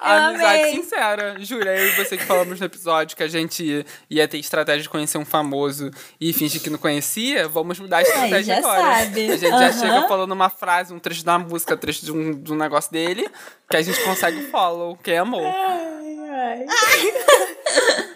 Amizade 0.00 0.60
amei. 0.60 0.74
sincera. 0.74 1.36
Juro, 1.38 1.68
eu 1.68 1.86
e 1.86 1.90
você 1.92 2.16
que 2.16 2.24
falamos 2.24 2.58
no 2.58 2.66
episódio 2.66 3.16
que 3.16 3.22
a 3.22 3.28
gente 3.28 3.86
ia 4.10 4.26
ter 4.28 4.38
estratégia 4.38 4.82
de 4.82 4.88
conhecer 4.88 5.18
um 5.18 5.24
famoso 5.24 5.90
e 6.20 6.32
fingir 6.32 6.60
que 6.62 6.70
não 6.70 6.78
conhecia, 6.78 7.46
vamos 7.48 7.78
mudar 7.78 7.98
a 7.98 8.02
estratégia 8.02 8.54
já 8.54 8.58
agora. 8.58 8.82
sabe. 8.82 9.30
A 9.30 9.36
gente 9.36 9.48
já 9.50 9.56
Aham. 9.56 9.72
chega 9.72 10.08
falando 10.08 10.32
uma 10.32 10.50
frase, 10.50 10.92
um 10.92 10.98
trecho 10.98 11.24
da 11.24 11.38
música, 11.38 11.74
um 11.74 11.78
trecho 11.78 12.04
de 12.04 12.12
um, 12.12 12.42
de 12.42 12.52
um 12.52 12.56
negócio 12.56 12.90
dele, 12.90 13.28
que 13.70 13.76
a 13.76 13.82
gente 13.82 14.00
consegue 14.02 14.40
o 14.40 14.50
follow. 14.50 14.96
Quem 14.96 15.18
amou? 15.18 15.44
Ai, 15.46 16.18
ai. 16.30 16.66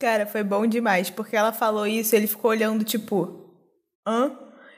Cara, 0.00 0.26
foi 0.26 0.42
bom 0.42 0.66
demais, 0.66 1.10
porque 1.10 1.36
ela 1.36 1.52
falou 1.52 1.86
isso 1.86 2.14
e 2.14 2.18
ele 2.18 2.26
ficou 2.26 2.50
olhando, 2.50 2.82
tipo, 2.82 3.54
hã? 4.06 4.32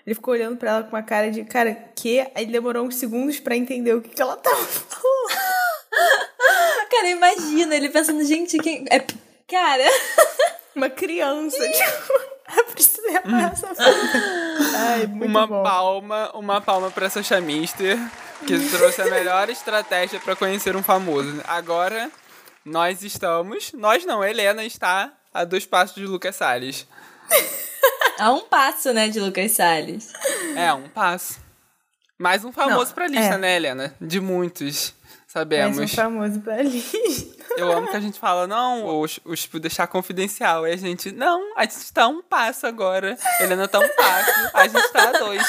Ele 0.05 0.15
ficou 0.17 0.35
olhando 0.35 0.57
pra 0.57 0.71
ela 0.71 0.83
com 0.83 0.97
uma 0.97 1.03
cara 1.03 1.31
de, 1.31 1.45
cara, 1.45 1.75
que? 1.95 2.27
Aí 2.35 2.45
demorou 2.45 2.85
uns 2.85 2.97
segundos 2.97 3.39
pra 3.39 3.57
entender 3.57 3.95
o 3.95 4.03
que, 4.03 4.09
que 4.09 4.21
ela 4.21 4.37
tava 4.37 4.57
falando. 4.65 5.63
Cara, 6.91 7.09
imagina 7.09 7.75
ele 7.75 7.89
pensando, 7.89 8.23
gente, 8.25 8.59
quem. 8.59 8.85
É... 8.91 8.99
Cara, 9.49 9.85
Uma 10.75 10.89
criança, 10.89 11.59
tipo, 11.69 13.09
é 13.09 13.17
a 13.19 13.29
maior 13.29 13.55
safada. 13.55 13.95
Ai, 14.77 15.07
muito 15.07 15.29
uma 15.29 15.47
bom. 15.47 15.63
palma, 15.63 16.31
uma 16.35 16.61
palma 16.61 16.91
pra 16.91 17.11
Sasha 17.11 17.41
Mister, 17.41 17.99
que 18.47 18.59
trouxe 18.71 19.03
a 19.03 19.07
melhor 19.07 19.51
estratégia 19.51 20.19
pra 20.19 20.35
conhecer 20.35 20.75
um 20.75 20.83
famoso. 20.83 21.43
Agora, 21.47 22.11
nós 22.65 23.03
estamos. 23.03 23.73
Nós 23.73 24.05
não, 24.05 24.23
a 24.23 24.31
Helena 24.31 24.65
está 24.65 25.13
a 25.33 25.45
dois 25.45 25.67
passos 25.67 25.97
de 25.97 26.07
Lucas 26.07 26.37
Salles. 26.37 26.87
há 28.19 28.31
um 28.33 28.43
passo, 28.43 28.93
né, 28.93 29.09
de 29.09 29.21
Lucas 29.21 29.53
Salles. 29.53 30.13
É, 30.57 30.73
um 30.73 30.89
passo. 30.89 31.41
Mais 32.19 32.45
um 32.45 32.53
famoso 32.53 32.87
Não, 32.87 32.95
pra 32.95 33.09
lista, 33.09 33.35
é. 33.35 33.39
né, 33.39 33.57
Helena? 33.57 33.95
De 34.01 34.21
muitos. 34.21 34.95
Mais 35.03 35.33
Sabemos. 35.33 35.79
um 35.79 35.89
famoso 35.89 36.41
pra 36.41 36.55
ali. 36.57 36.85
Eu 37.57 37.73
amo 37.73 37.89
que 37.89 37.97
a 37.97 38.01
gente 38.01 38.19
fala, 38.19 38.47
não, 38.47 39.01
os 39.01 39.19
tipo, 39.35 39.59
deixar 39.59 39.87
confidencial. 39.87 40.67
E 40.67 40.73
a 40.73 40.77
gente, 40.77 41.11
não, 41.11 41.57
a 41.57 41.63
gente 41.65 41.93
tá 41.93 42.05
a 42.05 42.09
um 42.09 42.23
passo 42.23 42.67
agora. 42.67 43.17
Helena 43.41 43.67
tá 43.67 43.79
a 43.79 43.81
um 43.81 43.89
passo, 43.89 44.51
a 44.55 44.69
gente 44.69 44.93
tá 44.93 45.09
a 45.09 45.13
dois. 45.19 45.43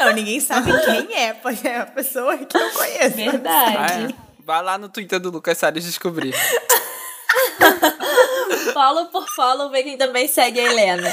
Não, 0.00 0.12
ninguém 0.12 0.40
sabe 0.40 0.70
quem 0.84 1.14
é, 1.16 1.32
porque 1.34 1.66
é 1.66 1.78
a 1.78 1.86
pessoa 1.86 2.36
que 2.36 2.56
eu 2.56 2.70
conheço. 2.70 3.04
Ah, 3.04 3.30
Verdade. 3.30 4.14
é. 4.14 4.27
Vai 4.48 4.62
lá 4.62 4.78
no 4.78 4.88
Twitter 4.88 5.20
do 5.20 5.30
Lucas 5.30 5.58
Salles 5.58 5.84
descobrir. 5.84 6.32
Follow 8.72 9.08
por 9.08 9.28
follow, 9.28 9.68
vê 9.68 9.82
quem 9.82 9.98
também 9.98 10.26
segue 10.26 10.58
a 10.58 10.64
Helena. 10.64 11.12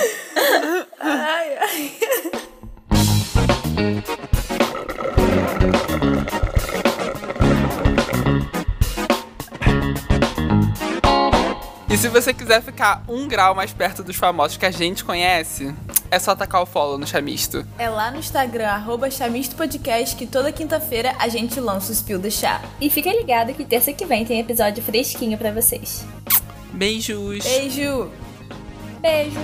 Ai, 1.01 1.57
ai. 1.57 1.97
E 11.89 11.97
se 11.97 12.07
você 12.07 12.33
quiser 12.33 12.61
ficar 12.61 13.03
um 13.05 13.27
grau 13.27 13.53
mais 13.53 13.73
perto 13.73 14.01
dos 14.01 14.15
famosos 14.15 14.55
que 14.55 14.65
a 14.65 14.71
gente 14.71 15.03
conhece, 15.03 15.75
é 16.11 16.19
só 16.19 16.35
tacar 16.35 16.61
o 16.61 16.65
follow 16.65 16.97
no 16.97 17.05
Chamisto. 17.07 17.65
É 17.77 17.89
lá 17.89 18.11
no 18.11 18.17
Instagram, 18.17 18.67
arroba 18.67 19.09
Chamisto 19.09 19.55
Podcast, 19.55 20.15
que 20.15 20.25
toda 20.25 20.51
quinta-feira 20.51 21.15
a 21.19 21.27
gente 21.27 21.59
lança 21.59 21.91
o 21.91 21.95
Spill 21.95 22.19
do 22.19 22.31
Chá. 22.31 22.61
E 22.79 22.89
fica 22.89 23.11
ligado 23.11 23.53
que 23.53 23.65
terça 23.65 23.91
que 23.93 24.05
vem 24.05 24.25
tem 24.25 24.39
episódio 24.39 24.83
fresquinho 24.83 25.37
pra 25.37 25.51
vocês. 25.51 26.05
Beijos! 26.71 27.43
Beijo! 27.43 28.11
Beijo! 29.01 29.39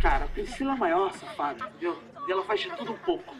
Cara, 0.00 0.24
a 0.24 0.28
Priscila 0.28 0.72
é 0.72 0.74
a 0.74 0.78
maior 0.78 1.12
safada, 1.12 1.64
entendeu? 1.68 1.98
E 2.28 2.32
ela 2.32 2.44
faz 2.44 2.60
de 2.60 2.70
tudo 2.70 2.92
um 2.92 2.98
pouco. 2.98 3.34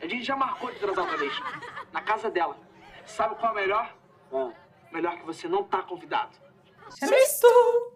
A 0.00 0.06
gente 0.06 0.24
já 0.24 0.36
marcou 0.36 0.70
de 0.70 0.78
transar 0.78 1.04
outra 1.04 1.18
vez. 1.18 1.32
Na 1.92 2.00
casa 2.00 2.30
dela. 2.30 2.56
Sabe 3.06 3.34
qual 3.36 3.50
é 3.50 3.52
o 3.52 3.60
melhor? 3.60 3.94
Melhor 4.92 5.16
que 5.16 5.26
você 5.26 5.48
não 5.48 5.64
tá 5.64 5.82
convidado. 5.82 6.30
Chamisto! 6.98 7.95